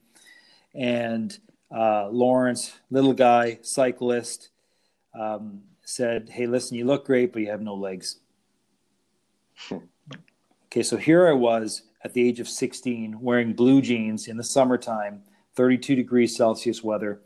and 0.74 1.38
uh, 1.74 2.08
lawrence 2.08 2.72
little 2.90 3.12
guy 3.12 3.60
cyclist 3.62 4.48
um, 5.14 5.62
said 5.84 6.28
hey 6.28 6.46
listen 6.46 6.76
you 6.76 6.84
look 6.84 7.06
great 7.06 7.32
but 7.32 7.40
you 7.40 7.50
have 7.50 7.62
no 7.62 7.74
legs. 7.74 8.18
Okay 10.66 10.82
so 10.82 10.96
here 10.96 11.28
i 11.28 11.32
was 11.32 11.82
at 12.02 12.14
the 12.14 12.28
age 12.28 12.40
of 12.40 12.48
16 12.48 13.20
wearing 13.20 13.52
blue 13.52 13.80
jeans 13.80 14.26
in 14.26 14.36
the 14.36 14.44
summertime 14.44 15.22
32 15.54 15.96
degrees 15.96 16.36
Celsius 16.36 16.82
weather, 16.82 17.20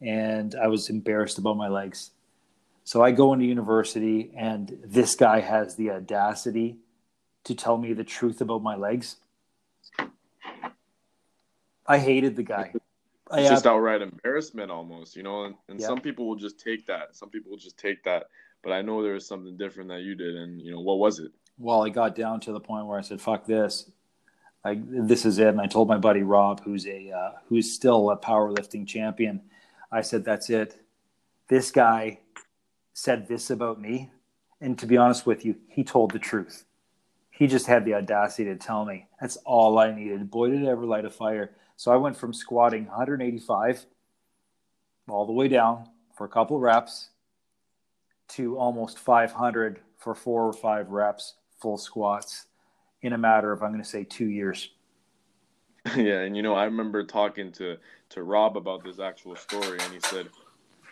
and 0.00 0.54
I 0.54 0.68
was 0.68 0.90
embarrassed 0.90 1.38
about 1.38 1.56
my 1.56 1.68
legs. 1.68 2.10
So 2.84 3.02
I 3.02 3.10
go 3.10 3.32
into 3.32 3.44
university, 3.44 4.30
and 4.36 4.78
this 4.84 5.14
guy 5.14 5.40
has 5.40 5.76
the 5.76 5.90
audacity 5.90 6.78
to 7.44 7.54
tell 7.54 7.76
me 7.76 7.92
the 7.92 8.04
truth 8.04 8.40
about 8.40 8.62
my 8.62 8.76
legs. 8.76 9.16
I 11.86 11.98
hated 11.98 12.36
the 12.36 12.42
guy. 12.42 12.72
It's 13.32 13.50
just 13.50 13.66
outright 13.66 14.00
embarrassment 14.00 14.70
almost, 14.70 15.16
you 15.16 15.22
know. 15.22 15.44
And, 15.44 15.54
and 15.68 15.80
yeah. 15.80 15.86
some 15.86 16.00
people 16.00 16.26
will 16.26 16.36
just 16.36 16.58
take 16.58 16.86
that. 16.86 17.14
Some 17.14 17.28
people 17.28 17.50
will 17.50 17.58
just 17.58 17.78
take 17.78 18.02
that. 18.04 18.28
But 18.62 18.72
I 18.72 18.82
know 18.82 19.02
there 19.02 19.14
was 19.14 19.26
something 19.26 19.56
different 19.56 19.90
that 19.90 20.00
you 20.00 20.14
did, 20.14 20.34
and 20.36 20.60
you 20.60 20.72
know 20.72 20.80
what 20.80 20.98
was 20.98 21.18
it? 21.18 21.30
Well, 21.58 21.84
I 21.84 21.90
got 21.90 22.14
down 22.14 22.40
to 22.40 22.52
the 22.52 22.60
point 22.60 22.86
where 22.86 22.98
I 22.98 23.02
said, 23.02 23.20
"Fuck 23.20 23.46
this." 23.46 23.90
I, 24.64 24.80
this 24.82 25.24
is 25.24 25.38
it. 25.38 25.48
And 25.48 25.60
I 25.60 25.66
told 25.66 25.88
my 25.88 25.98
buddy 25.98 26.22
Rob, 26.22 26.62
who's 26.64 26.86
a 26.86 27.10
uh, 27.10 27.30
who's 27.48 27.72
still 27.72 28.10
a 28.10 28.16
powerlifting 28.16 28.86
champion, 28.86 29.42
I 29.90 30.02
said, 30.02 30.24
"That's 30.24 30.50
it. 30.50 30.84
This 31.48 31.70
guy 31.70 32.20
said 32.92 33.28
this 33.28 33.50
about 33.50 33.80
me, 33.80 34.10
and 34.60 34.78
to 34.78 34.86
be 34.86 34.96
honest 34.96 35.26
with 35.26 35.44
you, 35.44 35.56
he 35.68 35.84
told 35.84 36.10
the 36.10 36.18
truth. 36.18 36.64
He 37.30 37.46
just 37.46 37.66
had 37.66 37.84
the 37.84 37.94
audacity 37.94 38.44
to 38.44 38.56
tell 38.56 38.84
me. 38.84 39.06
That's 39.20 39.36
all 39.44 39.78
I 39.78 39.92
needed. 39.92 40.30
Boy, 40.30 40.50
did 40.50 40.62
it 40.62 40.68
ever 40.68 40.84
light 40.84 41.04
a 41.04 41.10
fire." 41.10 41.54
So 41.76 41.92
I 41.92 41.96
went 41.96 42.16
from 42.16 42.32
squatting 42.32 42.86
185 42.86 43.86
all 45.08 45.26
the 45.26 45.32
way 45.32 45.46
down 45.46 45.88
for 46.12 46.24
a 46.24 46.28
couple 46.28 46.58
reps 46.58 47.10
to 48.28 48.58
almost 48.58 48.98
500 48.98 49.80
for 49.96 50.14
four 50.14 50.44
or 50.44 50.52
five 50.52 50.90
reps 50.90 51.36
full 51.56 51.78
squats 51.78 52.46
in 53.00 53.12
a 53.12 53.18
matter 53.18 53.52
of 53.52 53.62
I'm 53.62 53.70
going 53.70 53.82
to 53.82 53.88
say 53.88 54.04
2 54.04 54.26
years. 54.26 54.70
Yeah, 55.96 56.20
and 56.20 56.36
you 56.36 56.42
know, 56.42 56.54
I 56.54 56.64
remember 56.64 57.04
talking 57.04 57.52
to 57.52 57.76
to 58.10 58.22
Rob 58.22 58.56
about 58.56 58.84
this 58.84 58.98
actual 58.98 59.36
story 59.36 59.78
and 59.80 59.92
he 59.92 60.00
said 60.00 60.28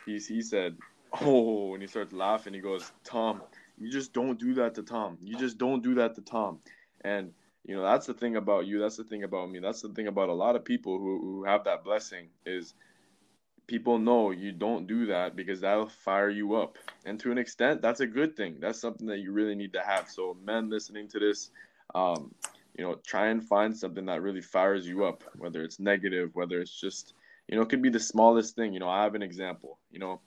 he 0.06 0.18
he 0.18 0.42
said, 0.42 0.76
"Oh," 1.20 1.74
and 1.74 1.82
he 1.82 1.88
starts 1.88 2.12
laughing. 2.12 2.54
He 2.54 2.60
goes, 2.60 2.92
"Tom, 3.04 3.42
you 3.78 3.90
just 3.90 4.12
don't 4.12 4.38
do 4.38 4.54
that 4.54 4.74
to 4.76 4.82
Tom. 4.82 5.18
You 5.20 5.36
just 5.36 5.58
don't 5.58 5.82
do 5.82 5.94
that 5.96 6.14
to 6.14 6.22
Tom." 6.22 6.60
And 7.02 7.32
you 7.66 7.74
know 7.74 7.82
that's 7.82 8.06
the 8.06 8.14
thing 8.14 8.36
about 8.36 8.66
you 8.66 8.78
that's 8.78 8.96
the 8.96 9.04
thing 9.04 9.24
about 9.24 9.50
me 9.50 9.58
that's 9.58 9.82
the 9.82 9.88
thing 9.88 10.06
about 10.06 10.28
a 10.28 10.32
lot 10.34 10.56
of 10.56 10.64
people 10.64 10.98
who, 10.98 11.20
who 11.20 11.44
have 11.44 11.64
that 11.64 11.84
blessing 11.84 12.28
is 12.46 12.74
people 13.66 13.98
know 13.98 14.30
you 14.30 14.52
don't 14.52 14.86
do 14.86 15.06
that 15.06 15.34
because 15.34 15.60
that'll 15.60 15.88
fire 15.88 16.30
you 16.30 16.54
up 16.54 16.78
and 17.04 17.18
to 17.18 17.32
an 17.32 17.38
extent 17.38 17.82
that's 17.82 18.00
a 18.00 18.06
good 18.06 18.36
thing 18.36 18.56
that's 18.60 18.80
something 18.80 19.08
that 19.08 19.18
you 19.18 19.32
really 19.32 19.56
need 19.56 19.72
to 19.72 19.80
have 19.80 20.08
so 20.08 20.36
men 20.44 20.70
listening 20.70 21.08
to 21.08 21.18
this 21.18 21.50
um, 21.94 22.32
you 22.76 22.84
know 22.84 22.94
try 23.06 23.28
and 23.28 23.44
find 23.44 23.76
something 23.76 24.06
that 24.06 24.22
really 24.22 24.40
fires 24.40 24.86
you 24.86 25.04
up 25.04 25.24
whether 25.36 25.62
it's 25.62 25.80
negative 25.80 26.30
whether 26.34 26.60
it's 26.60 26.78
just 26.80 27.14
you 27.48 27.56
know 27.56 27.62
it 27.62 27.68
could 27.68 27.82
be 27.82 27.90
the 27.90 28.00
smallest 28.00 28.54
thing 28.54 28.72
you 28.72 28.80
know 28.80 28.88
i 28.88 29.02
have 29.02 29.14
an 29.14 29.22
example 29.22 29.78
you 29.90 29.98
know 29.98 30.20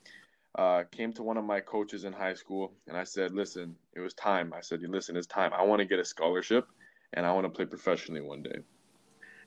uh, 0.58 0.82
came 0.90 1.12
to 1.12 1.22
one 1.22 1.36
of 1.36 1.44
my 1.44 1.60
coaches 1.60 2.02
in 2.04 2.12
high 2.12 2.34
school 2.34 2.72
and 2.88 2.96
i 2.96 3.04
said 3.04 3.32
listen 3.32 3.76
it 3.94 4.00
was 4.00 4.14
time 4.14 4.52
i 4.52 4.60
said 4.60 4.80
listen 4.82 5.16
it's 5.16 5.26
time 5.28 5.52
i 5.52 5.62
want 5.62 5.78
to 5.78 5.84
get 5.84 6.00
a 6.00 6.04
scholarship 6.04 6.66
and 7.12 7.26
I 7.26 7.32
want 7.32 7.44
to 7.44 7.50
play 7.50 7.64
professionally 7.64 8.20
one 8.20 8.42
day. 8.42 8.58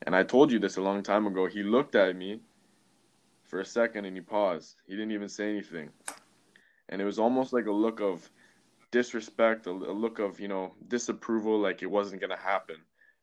And 0.05 0.15
I 0.15 0.23
told 0.23 0.51
you 0.51 0.59
this 0.59 0.77
a 0.77 0.81
long 0.81 1.01
time 1.01 1.27
ago. 1.27 1.47
He 1.47 1.63
looked 1.63 1.95
at 1.95 2.15
me 2.15 2.41
for 3.45 3.61
a 3.61 3.65
second 3.65 4.05
and 4.05 4.15
he 4.15 4.21
paused. 4.21 4.75
He 4.85 4.93
didn't 4.93 5.11
even 5.11 5.29
say 5.29 5.49
anything. 5.49 5.89
And 6.89 7.01
it 7.01 7.05
was 7.05 7.19
almost 7.19 7.53
like 7.53 7.67
a 7.67 7.71
look 7.71 8.01
of 8.01 8.29
disrespect, 8.91 9.67
a, 9.67 9.71
a 9.71 9.95
look 9.95 10.19
of, 10.19 10.39
you 10.39 10.49
know, 10.49 10.73
disapproval, 10.89 11.59
like 11.59 11.81
it 11.81 11.89
wasn't 11.89 12.19
going 12.19 12.31
to 12.31 12.43
happen. 12.43 12.75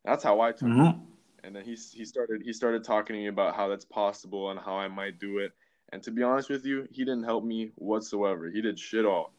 That's 0.05 0.23
how 0.23 0.41
I 0.41 0.51
took 0.51 0.69
mm-hmm. 0.69 0.81
it. 0.81 0.95
And 1.43 1.55
then 1.55 1.63
he, 1.63 1.71
he 1.93 2.05
started 2.05 2.41
he 2.43 2.53
started 2.53 2.83
talking 2.83 3.15
to 3.15 3.19
me 3.19 3.27
about 3.27 3.55
how 3.55 3.67
that's 3.67 3.85
possible 3.85 4.51
and 4.51 4.59
how 4.59 4.75
I 4.75 4.87
might 4.87 5.19
do 5.19 5.39
it. 5.39 5.51
And 5.91 6.01
to 6.03 6.11
be 6.11 6.23
honest 6.23 6.49
with 6.49 6.65
you, 6.65 6.87
he 6.91 7.03
didn't 7.03 7.23
help 7.23 7.43
me 7.43 7.71
whatsoever. 7.75 8.49
He 8.49 8.61
did 8.61 8.79
shit 8.79 9.05
all. 9.05 9.33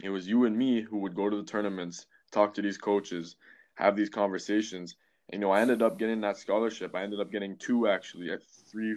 It 0.00 0.10
was 0.10 0.28
you 0.28 0.44
and 0.44 0.56
me 0.56 0.80
who 0.80 0.98
would 0.98 1.14
go 1.14 1.28
to 1.28 1.36
the 1.36 1.42
tournaments, 1.42 2.06
talk 2.30 2.54
to 2.54 2.62
these 2.62 2.78
coaches, 2.78 3.36
have 3.74 3.96
these 3.96 4.08
conversations. 4.08 4.96
And, 5.30 5.40
you 5.42 5.46
know, 5.46 5.52
I 5.52 5.60
ended 5.60 5.82
up 5.82 5.98
getting 5.98 6.20
that 6.22 6.38
scholarship. 6.38 6.94
I 6.94 7.02
ended 7.02 7.20
up 7.20 7.30
getting 7.30 7.56
two 7.56 7.88
actually, 7.88 8.30
three, 8.70 8.96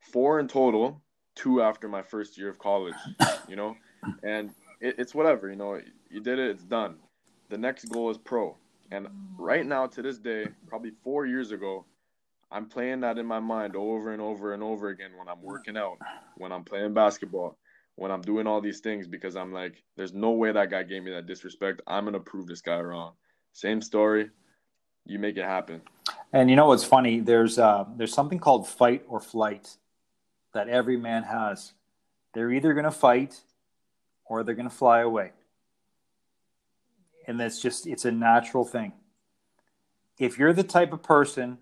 four 0.00 0.40
in 0.40 0.48
total, 0.48 1.02
two 1.34 1.62
after 1.62 1.86
my 1.88 2.02
first 2.02 2.36
year 2.36 2.48
of 2.48 2.58
college. 2.58 2.94
You 3.48 3.56
know, 3.56 3.76
and 4.24 4.50
it, 4.80 4.96
it's 4.98 5.14
whatever. 5.14 5.50
You 5.50 5.56
know, 5.56 5.80
you 6.10 6.20
did 6.20 6.38
it. 6.38 6.50
It's 6.50 6.64
done. 6.64 6.96
The 7.48 7.58
next 7.58 7.84
goal 7.84 8.10
is 8.10 8.18
pro. 8.18 8.56
And 8.90 9.08
right 9.38 9.66
now, 9.66 9.86
to 9.86 10.02
this 10.02 10.18
day, 10.18 10.46
probably 10.66 10.92
four 11.02 11.26
years 11.26 11.50
ago, 11.52 11.84
I'm 12.50 12.66
playing 12.66 13.00
that 13.00 13.18
in 13.18 13.26
my 13.26 13.40
mind 13.40 13.74
over 13.74 14.12
and 14.12 14.22
over 14.22 14.54
and 14.54 14.62
over 14.62 14.90
again 14.90 15.10
when 15.18 15.28
I'm 15.28 15.42
working 15.42 15.76
out, 15.76 15.98
when 16.36 16.52
I'm 16.52 16.64
playing 16.64 16.94
basketball, 16.94 17.58
when 17.96 18.10
I'm 18.10 18.22
doing 18.22 18.46
all 18.46 18.60
these 18.60 18.80
things 18.80 19.08
because 19.08 19.36
I'm 19.36 19.52
like, 19.52 19.82
there's 19.96 20.12
no 20.12 20.30
way 20.30 20.52
that 20.52 20.70
guy 20.70 20.84
gave 20.84 21.02
me 21.02 21.10
that 21.10 21.26
disrespect. 21.26 21.82
I'm 21.86 22.04
gonna 22.04 22.20
prove 22.20 22.46
this 22.46 22.60
guy 22.60 22.80
wrong 22.80 23.14
same 23.56 23.80
story. 23.80 24.28
You 25.06 25.18
make 25.18 25.38
it 25.38 25.44
happen. 25.44 25.80
And 26.32 26.50
you 26.50 26.56
know 26.56 26.66
what's 26.66 26.84
funny? 26.84 27.20
There's 27.20 27.58
uh, 27.58 27.84
there's 27.96 28.12
something 28.12 28.38
called 28.38 28.68
fight 28.68 29.04
or 29.08 29.18
flight 29.18 29.78
that 30.52 30.68
every 30.68 30.98
man 30.98 31.22
has. 31.22 31.72
They're 32.34 32.52
either 32.52 32.74
to 32.84 32.90
fight 32.90 33.40
or 34.26 34.42
they're 34.44 34.54
to 34.68 34.74
fly 34.74 35.00
away. 35.00 35.32
And 37.26 37.40
that's 37.40 37.60
just 37.60 37.86
it's 37.86 38.04
a 38.04 38.12
natural 38.12 38.64
thing. 38.64 38.92
If 40.18 40.38
you're 40.38 40.52
the 40.52 40.62
type 40.62 40.92
of 40.92 41.02
person 41.02 41.58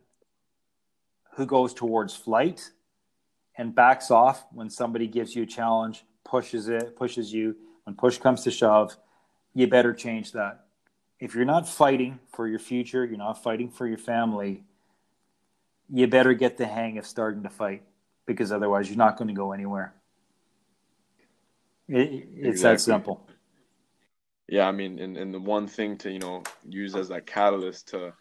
who 1.36 1.46
goes 1.46 1.74
towards 1.74 2.14
flight 2.14 2.70
and 3.56 3.74
backs 3.74 4.10
off 4.10 4.44
when 4.52 4.70
somebody 4.70 5.06
gives 5.06 5.34
you 5.34 5.42
a 5.42 5.46
challenge, 5.46 6.04
pushes 6.24 6.68
it, 6.68 6.96
pushes 6.96 7.32
you, 7.32 7.56
when 7.84 7.96
push 7.96 8.18
comes 8.18 8.42
to 8.44 8.50
shove, 8.50 8.96
you 9.54 9.66
better 9.66 9.92
change 9.92 10.32
that 10.32 10.64
if 11.24 11.34
you're 11.34 11.44
not 11.44 11.68
fighting 11.68 12.18
for 12.34 12.46
your 12.46 12.58
future, 12.58 13.04
you're 13.04 13.16
not 13.16 13.42
fighting 13.42 13.70
for 13.70 13.86
your 13.86 13.98
family, 13.98 14.62
you 15.88 16.06
better 16.06 16.34
get 16.34 16.58
the 16.58 16.66
hang 16.66 16.98
of 16.98 17.06
starting 17.06 17.42
to 17.42 17.48
fight 17.48 17.82
because 18.26 18.52
otherwise 18.52 18.88
you're 18.88 18.98
not 18.98 19.16
going 19.16 19.28
to 19.28 19.34
go 19.34 19.52
anywhere. 19.52 19.94
It, 21.88 22.28
it's 22.36 22.46
exactly. 22.46 22.72
that 22.72 22.80
simple. 22.80 23.28
Yeah, 24.48 24.68
I 24.68 24.72
mean, 24.72 24.98
and, 24.98 25.16
and 25.16 25.32
the 25.32 25.40
one 25.40 25.66
thing 25.66 25.96
to 25.98 26.10
you 26.10 26.18
know 26.18 26.42
use 26.68 26.94
as 26.94 27.08
that 27.08 27.26
catalyst 27.26 27.88
to 27.88 28.12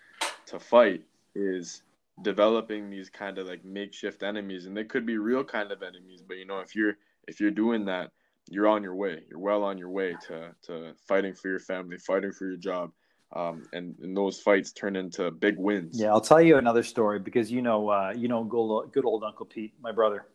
to 0.48 0.60
fight 0.60 1.02
is 1.36 1.84
developing 2.22 2.90
these 2.90 3.10
kind 3.10 3.38
of 3.38 3.48
like 3.48 3.66
makeshift 3.66 4.24
enemies, 4.24 4.66
and 4.66 4.76
they 4.76 4.84
could 4.84 5.06
be 5.06 5.18
real 5.18 5.44
kind 5.44 5.72
of 5.72 5.84
enemies. 5.84 6.24
But 6.26 6.38
you 6.38 6.46
know, 6.46 6.60
if 6.60 6.76
you're 6.76 6.98
if 7.28 7.40
you're 7.40 7.52
doing 7.52 7.86
that, 7.86 8.12
you're 8.50 8.68
on 8.68 8.84
your 8.84 8.96
way. 8.96 9.24
You're 9.30 9.40
well 9.40 9.64
on 9.64 9.78
your 9.78 9.90
way 9.90 10.16
to 10.28 10.56
to 10.64 10.94
fighting 11.08 11.34
for 11.34 11.50
your 11.50 11.60
family, 11.60 11.98
fighting 11.98 12.32
for 12.32 12.46
your 12.46 12.58
job, 12.58 12.92
um, 13.36 13.64
and, 13.74 13.96
and 14.02 14.16
those 14.16 14.40
fights 14.40 14.72
turn 14.72 14.96
into 14.96 15.32
big 15.32 15.58
wins. 15.58 16.00
Yeah, 16.00 16.10
I'll 16.10 16.22
tell 16.22 16.42
you 16.42 16.58
another 16.58 16.84
story 16.84 17.20
because 17.20 17.52
you 17.52 17.62
know 17.62 17.90
uh, 17.90 18.14
you 18.16 18.28
know 18.28 18.44
good, 18.44 18.92
good 18.92 19.06
old 19.06 19.24
Uncle 19.24 19.46
Pete, 19.46 19.74
my 19.82 19.92
brother. 19.92 20.26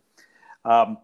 Um, 0.65 0.99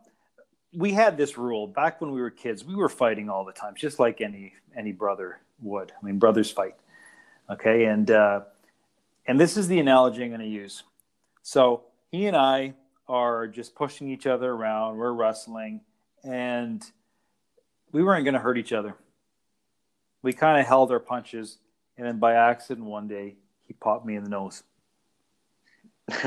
we 0.76 0.92
had 0.92 1.16
this 1.16 1.38
rule 1.38 1.66
back 1.66 2.00
when 2.00 2.12
we 2.12 2.20
were 2.20 2.30
kids. 2.30 2.64
We 2.64 2.74
were 2.74 2.88
fighting 2.88 3.28
all 3.28 3.44
the 3.44 3.52
time, 3.52 3.74
just 3.76 3.98
like 3.98 4.20
any 4.20 4.54
any 4.76 4.92
brother 4.92 5.40
would. 5.60 5.92
I 5.92 6.04
mean, 6.04 6.18
brothers 6.18 6.50
fight. 6.50 6.74
Okay, 7.50 7.84
and 7.84 8.10
uh, 8.10 8.40
and 9.26 9.38
this 9.38 9.56
is 9.56 9.68
the 9.68 9.78
analogy 9.78 10.22
I'm 10.22 10.30
going 10.30 10.40
to 10.40 10.46
use. 10.46 10.82
So 11.42 11.84
he 12.10 12.26
and 12.26 12.36
I 12.36 12.74
are 13.08 13.46
just 13.46 13.74
pushing 13.74 14.10
each 14.10 14.26
other 14.26 14.50
around. 14.50 14.96
We're 14.96 15.12
wrestling 15.12 15.82
and 16.22 16.82
we 17.92 18.02
weren't 18.02 18.24
going 18.24 18.34
to 18.34 18.40
hurt 18.40 18.58
each 18.58 18.72
other. 18.72 18.96
We 20.22 20.32
kind 20.32 20.58
of 20.58 20.66
held 20.66 20.90
our 20.90 20.98
punches, 21.00 21.58
and 21.98 22.06
then 22.06 22.18
by 22.18 22.34
accident 22.34 22.86
one 22.86 23.06
day 23.06 23.36
he 23.66 23.74
popped 23.74 24.06
me 24.06 24.16
in 24.16 24.24
the 24.24 24.30
nose. 24.30 24.62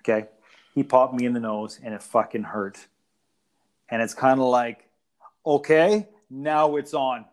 okay, 0.00 0.28
he 0.74 0.82
popped 0.82 1.14
me 1.14 1.26
in 1.26 1.34
the 1.34 1.40
nose, 1.40 1.78
and 1.82 1.94
it 1.94 2.02
fucking 2.02 2.42
hurt. 2.42 2.86
And 3.90 4.02
it's 4.02 4.14
kind 4.14 4.40
of 4.40 4.46
like, 4.46 4.88
okay, 5.46 6.08
now 6.30 6.76
it's 6.76 6.94
on. 6.94 7.24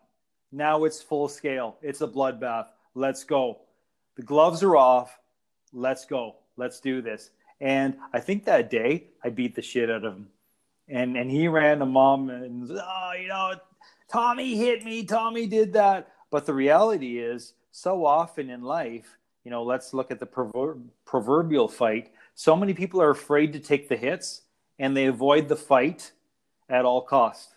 Now 0.52 0.84
it's 0.84 1.02
full 1.02 1.28
scale. 1.28 1.76
It's 1.82 2.00
a 2.00 2.08
bloodbath. 2.08 2.68
Let's 2.94 3.24
go. 3.24 3.60
The 4.16 4.22
gloves 4.22 4.62
are 4.62 4.76
off. 4.76 5.18
Let's 5.72 6.04
go. 6.04 6.36
Let's 6.56 6.80
do 6.80 7.02
this. 7.02 7.30
And 7.60 7.96
I 8.12 8.20
think 8.20 8.44
that 8.44 8.70
day 8.70 9.08
I 9.22 9.30
beat 9.30 9.54
the 9.54 9.62
shit 9.62 9.90
out 9.90 10.04
of 10.04 10.14
him 10.14 10.28
and 10.88 11.16
and 11.16 11.30
he 11.30 11.48
ran 11.48 11.78
to 11.78 11.86
mom 11.86 12.30
and 12.30 12.70
oh 12.70 13.12
you 13.20 13.28
know 13.28 13.54
tommy 14.10 14.56
hit 14.56 14.84
me 14.84 15.04
tommy 15.04 15.46
did 15.46 15.72
that 15.72 16.08
but 16.30 16.46
the 16.46 16.54
reality 16.54 17.18
is 17.18 17.54
so 17.72 18.04
often 18.06 18.50
in 18.50 18.62
life 18.62 19.18
you 19.44 19.50
know 19.50 19.62
let's 19.62 19.92
look 19.92 20.10
at 20.10 20.20
the 20.20 20.26
prover- 20.26 20.80
proverbial 21.04 21.68
fight 21.68 22.12
so 22.34 22.54
many 22.54 22.74
people 22.74 23.00
are 23.00 23.10
afraid 23.10 23.52
to 23.52 23.58
take 23.58 23.88
the 23.88 23.96
hits 23.96 24.42
and 24.78 24.96
they 24.96 25.06
avoid 25.06 25.48
the 25.48 25.56
fight 25.56 26.12
at 26.68 26.84
all 26.84 27.02
cost 27.02 27.56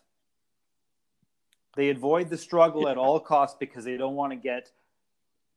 they 1.79 1.89
avoid 1.89 2.29
the 2.29 2.37
struggle 2.37 2.89
at 2.89 2.97
all 2.97 3.21
costs 3.21 3.55
because 3.57 3.85
they 3.85 3.95
don't 3.95 4.15
want 4.15 4.33
to 4.33 4.35
get 4.35 4.69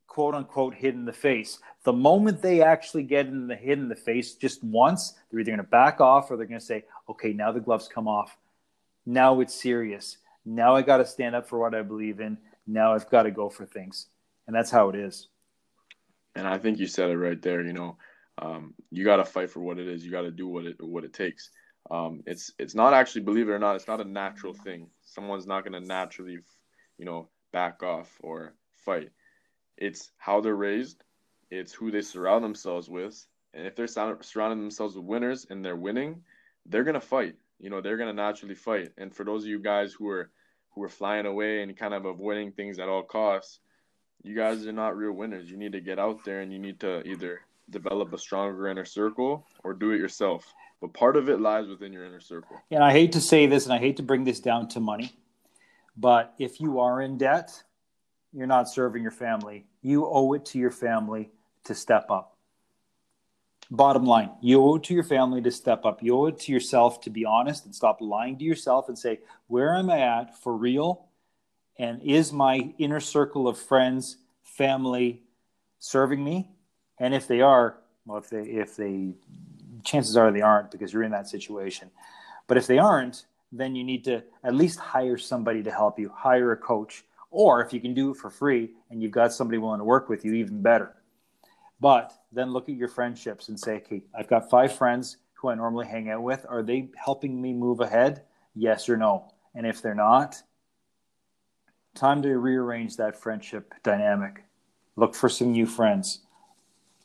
quote 0.07 0.35
unquote 0.35 0.73
hit 0.73 0.93
in 0.93 1.05
the 1.05 1.11
face. 1.11 1.59
The 1.83 1.91
moment 1.91 2.41
they 2.41 2.61
actually 2.61 3.03
get 3.03 3.27
in 3.27 3.47
the 3.47 3.55
hit 3.55 3.77
in 3.77 3.89
the 3.89 3.95
face 3.95 4.35
just 4.35 4.63
once, 4.63 5.15
they're 5.29 5.41
either 5.41 5.51
going 5.51 5.57
to 5.57 5.63
back 5.63 5.99
off 5.99 6.29
or 6.29 6.37
they're 6.37 6.45
going 6.45 6.59
to 6.59 6.65
say, 6.65 6.85
okay, 7.09 7.33
now 7.33 7.51
the 7.51 7.59
gloves 7.59 7.89
come 7.93 8.07
off. 8.07 8.37
Now 9.05 9.41
it's 9.41 9.53
serious. 9.53 10.17
Now 10.45 10.75
I 10.75 10.81
got 10.81 10.97
to 10.97 11.05
stand 11.05 11.35
up 11.35 11.49
for 11.49 11.59
what 11.59 11.75
I 11.75 11.81
believe 11.81 12.19
in. 12.19 12.37
Now 12.67 12.93
I've 12.93 13.09
got 13.09 13.23
to 13.23 13.31
go 13.31 13.49
for 13.49 13.65
things. 13.65 14.07
And 14.47 14.55
that's 14.55 14.71
how 14.71 14.89
it 14.89 14.95
is. 14.95 15.27
And 16.35 16.47
I 16.47 16.57
think 16.57 16.79
you 16.79 16.87
said 16.87 17.09
it 17.09 17.17
right 17.17 17.41
there. 17.41 17.61
You 17.61 17.73
know, 17.73 17.97
um, 18.37 18.75
you 18.91 19.03
got 19.03 19.17
to 19.17 19.25
fight 19.25 19.49
for 19.49 19.59
what 19.59 19.77
it 19.77 19.87
is. 19.87 20.05
You 20.05 20.11
got 20.11 20.21
to 20.21 20.31
do 20.31 20.47
what 20.47 20.65
it 20.65 20.81
what 20.81 21.03
it 21.03 21.13
takes. 21.13 21.49
Um, 21.91 22.23
it's 22.25 22.51
it's 22.57 22.75
not 22.75 22.93
actually, 22.93 23.21
believe 23.21 23.49
it 23.49 23.51
or 23.51 23.59
not, 23.59 23.75
it's 23.75 23.87
not 23.87 24.01
a 24.01 24.05
natural 24.05 24.53
thing. 24.53 24.87
Someone's 25.05 25.47
not 25.47 25.63
going 25.63 25.79
to 25.79 25.85
naturally, 25.85 26.39
you 26.97 27.05
know, 27.05 27.29
back 27.51 27.83
off 27.83 28.09
or 28.21 28.53
fight. 28.71 29.11
It's 29.77 30.11
how 30.17 30.41
they're 30.41 30.55
raised. 30.55 31.03
It's 31.51 31.73
who 31.73 31.91
they 31.91 32.01
surround 32.01 32.43
themselves 32.43 32.89
with. 32.89 33.25
And 33.53 33.67
if 33.67 33.75
they're 33.75 33.87
surrounding 33.87 34.61
themselves 34.61 34.95
with 34.95 35.05
winners 35.05 35.45
and 35.49 35.63
they're 35.63 35.75
winning, 35.75 36.23
they're 36.65 36.83
gonna 36.83 37.01
fight. 37.01 37.35
You 37.59 37.69
know, 37.69 37.81
they're 37.81 37.97
gonna 37.97 38.13
naturally 38.13 38.55
fight. 38.55 38.91
And 38.97 39.13
for 39.13 39.23
those 39.23 39.43
of 39.43 39.49
you 39.49 39.59
guys 39.59 39.93
who 39.93 40.09
are 40.09 40.31
who 40.71 40.83
are 40.83 40.89
flying 40.89 41.27
away 41.27 41.61
and 41.61 41.77
kind 41.77 41.93
of 41.93 42.05
avoiding 42.05 42.51
things 42.51 42.79
at 42.79 42.89
all 42.89 43.03
costs, 43.03 43.59
you 44.23 44.35
guys 44.35 44.65
are 44.65 44.71
not 44.71 44.97
real 44.97 45.11
winners. 45.11 45.51
You 45.51 45.57
need 45.57 45.73
to 45.73 45.81
get 45.81 45.99
out 45.99 46.23
there 46.23 46.41
and 46.41 46.51
you 46.51 46.57
need 46.57 46.79
to 46.79 47.07
either 47.07 47.41
develop 47.69 48.13
a 48.13 48.17
stronger 48.17 48.67
inner 48.67 48.85
circle 48.85 49.45
or 49.63 49.73
do 49.73 49.91
it 49.91 49.99
yourself. 49.99 50.51
But 50.83 50.91
part 50.91 51.15
of 51.15 51.29
it 51.29 51.39
lies 51.39 51.69
within 51.69 51.93
your 51.93 52.03
inner 52.03 52.19
circle. 52.19 52.61
And 52.69 52.83
I 52.83 52.91
hate 52.91 53.13
to 53.13 53.21
say 53.21 53.45
this 53.45 53.63
and 53.63 53.73
I 53.73 53.77
hate 53.77 53.95
to 53.97 54.03
bring 54.03 54.25
this 54.25 54.41
down 54.41 54.67
to 54.67 54.81
money, 54.81 55.15
but 55.95 56.33
if 56.37 56.59
you 56.59 56.81
are 56.81 57.01
in 57.01 57.17
debt, 57.17 57.63
you're 58.33 58.47
not 58.47 58.67
serving 58.67 59.01
your 59.01 59.09
family. 59.09 59.65
You 59.81 60.05
owe 60.05 60.33
it 60.33 60.43
to 60.47 60.59
your 60.59 60.71
family 60.71 61.31
to 61.63 61.73
step 61.73 62.11
up. 62.11 62.35
Bottom 63.71 64.03
line, 64.03 64.31
you 64.41 64.61
owe 64.61 64.75
it 64.75 64.83
to 64.83 64.93
your 64.93 65.05
family 65.05 65.41
to 65.43 65.51
step 65.51 65.85
up. 65.85 66.03
You 66.03 66.17
owe 66.17 66.25
it 66.25 66.39
to 66.39 66.51
yourself 66.51 66.99
to 67.03 67.09
be 67.09 67.23
honest 67.23 67.63
and 67.63 67.73
stop 67.73 68.01
lying 68.01 68.37
to 68.39 68.43
yourself 68.43 68.89
and 68.89 68.99
say, 68.99 69.21
where 69.47 69.77
am 69.77 69.89
I 69.89 69.99
at 69.99 70.37
for 70.37 70.53
real? 70.53 71.05
And 71.79 72.01
is 72.01 72.33
my 72.33 72.73
inner 72.77 72.99
circle 72.99 73.47
of 73.47 73.57
friends, 73.57 74.17
family 74.43 75.23
serving 75.79 76.21
me? 76.21 76.51
And 76.99 77.13
if 77.13 77.25
they 77.25 77.39
are, 77.39 77.77
well, 78.05 78.17
if 78.17 78.29
they, 78.29 78.41
if 78.41 78.75
they, 78.75 79.13
chances 79.83 80.17
are 80.17 80.31
they 80.31 80.41
aren't 80.41 80.71
because 80.71 80.93
you're 80.93 81.03
in 81.03 81.11
that 81.11 81.27
situation. 81.27 81.89
But 82.47 82.57
if 82.57 82.67
they 82.67 82.77
aren't, 82.77 83.25
then 83.51 83.75
you 83.75 83.83
need 83.83 84.03
to 84.05 84.23
at 84.43 84.55
least 84.55 84.79
hire 84.79 85.17
somebody 85.17 85.63
to 85.63 85.71
help 85.71 85.99
you, 85.99 86.09
hire 86.09 86.51
a 86.51 86.57
coach, 86.57 87.03
or 87.29 87.63
if 87.63 87.73
you 87.73 87.79
can 87.79 87.93
do 87.93 88.11
it 88.11 88.17
for 88.17 88.29
free 88.29 88.71
and 88.89 89.01
you've 89.01 89.11
got 89.11 89.33
somebody 89.33 89.57
willing 89.57 89.79
to 89.79 89.85
work 89.85 90.09
with 90.09 90.25
you, 90.25 90.33
even 90.33 90.61
better. 90.61 90.95
But 91.79 92.13
then 92.31 92.51
look 92.51 92.69
at 92.69 92.75
your 92.75 92.87
friendships 92.87 93.49
and 93.49 93.59
say, 93.59 93.77
okay, 93.77 94.03
I've 94.17 94.29
got 94.29 94.49
five 94.49 94.73
friends 94.73 95.17
who 95.33 95.49
I 95.49 95.55
normally 95.55 95.85
hang 95.85 96.09
out 96.09 96.23
with. 96.23 96.45
Are 96.47 96.63
they 96.63 96.89
helping 96.95 97.41
me 97.41 97.53
move 97.53 97.79
ahead? 97.79 98.23
Yes 98.55 98.87
or 98.87 98.97
no? 98.97 99.33
And 99.53 99.67
if 99.67 99.81
they're 99.81 99.93
not, 99.93 100.41
time 101.95 102.21
to 102.21 102.37
rearrange 102.37 102.97
that 102.97 103.21
friendship 103.21 103.73
dynamic. 103.83 104.43
Look 104.95 105.15
for 105.15 105.29
some 105.29 105.51
new 105.51 105.65
friends. 105.65 106.21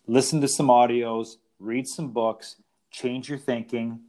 Listen 0.07 0.41
to 0.41 0.49
some 0.49 0.69
audios, 0.69 1.37
read 1.59 1.89
some 1.89 2.11
books, 2.11 2.57
change 2.91 3.29
your 3.29 3.39
thinking, 3.39 4.01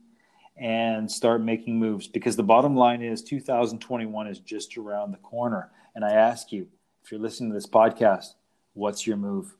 and 0.60 1.10
start 1.10 1.42
making 1.42 1.78
moves 1.78 2.06
because 2.06 2.36
the 2.36 2.42
bottom 2.42 2.76
line 2.76 3.00
is 3.00 3.22
2021 3.22 4.26
is 4.26 4.40
just 4.40 4.76
around 4.76 5.10
the 5.10 5.18
corner. 5.18 5.70
And 5.94 6.04
I 6.04 6.10
ask 6.10 6.52
you, 6.52 6.68
if 7.02 7.10
you're 7.10 7.20
listening 7.20 7.50
to 7.50 7.54
this 7.54 7.66
podcast, 7.66 8.34
what's 8.74 9.06
your 9.06 9.16
move? 9.16 9.56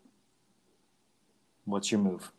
What's 1.65 1.91
your 1.91 2.01
move? 2.01 2.31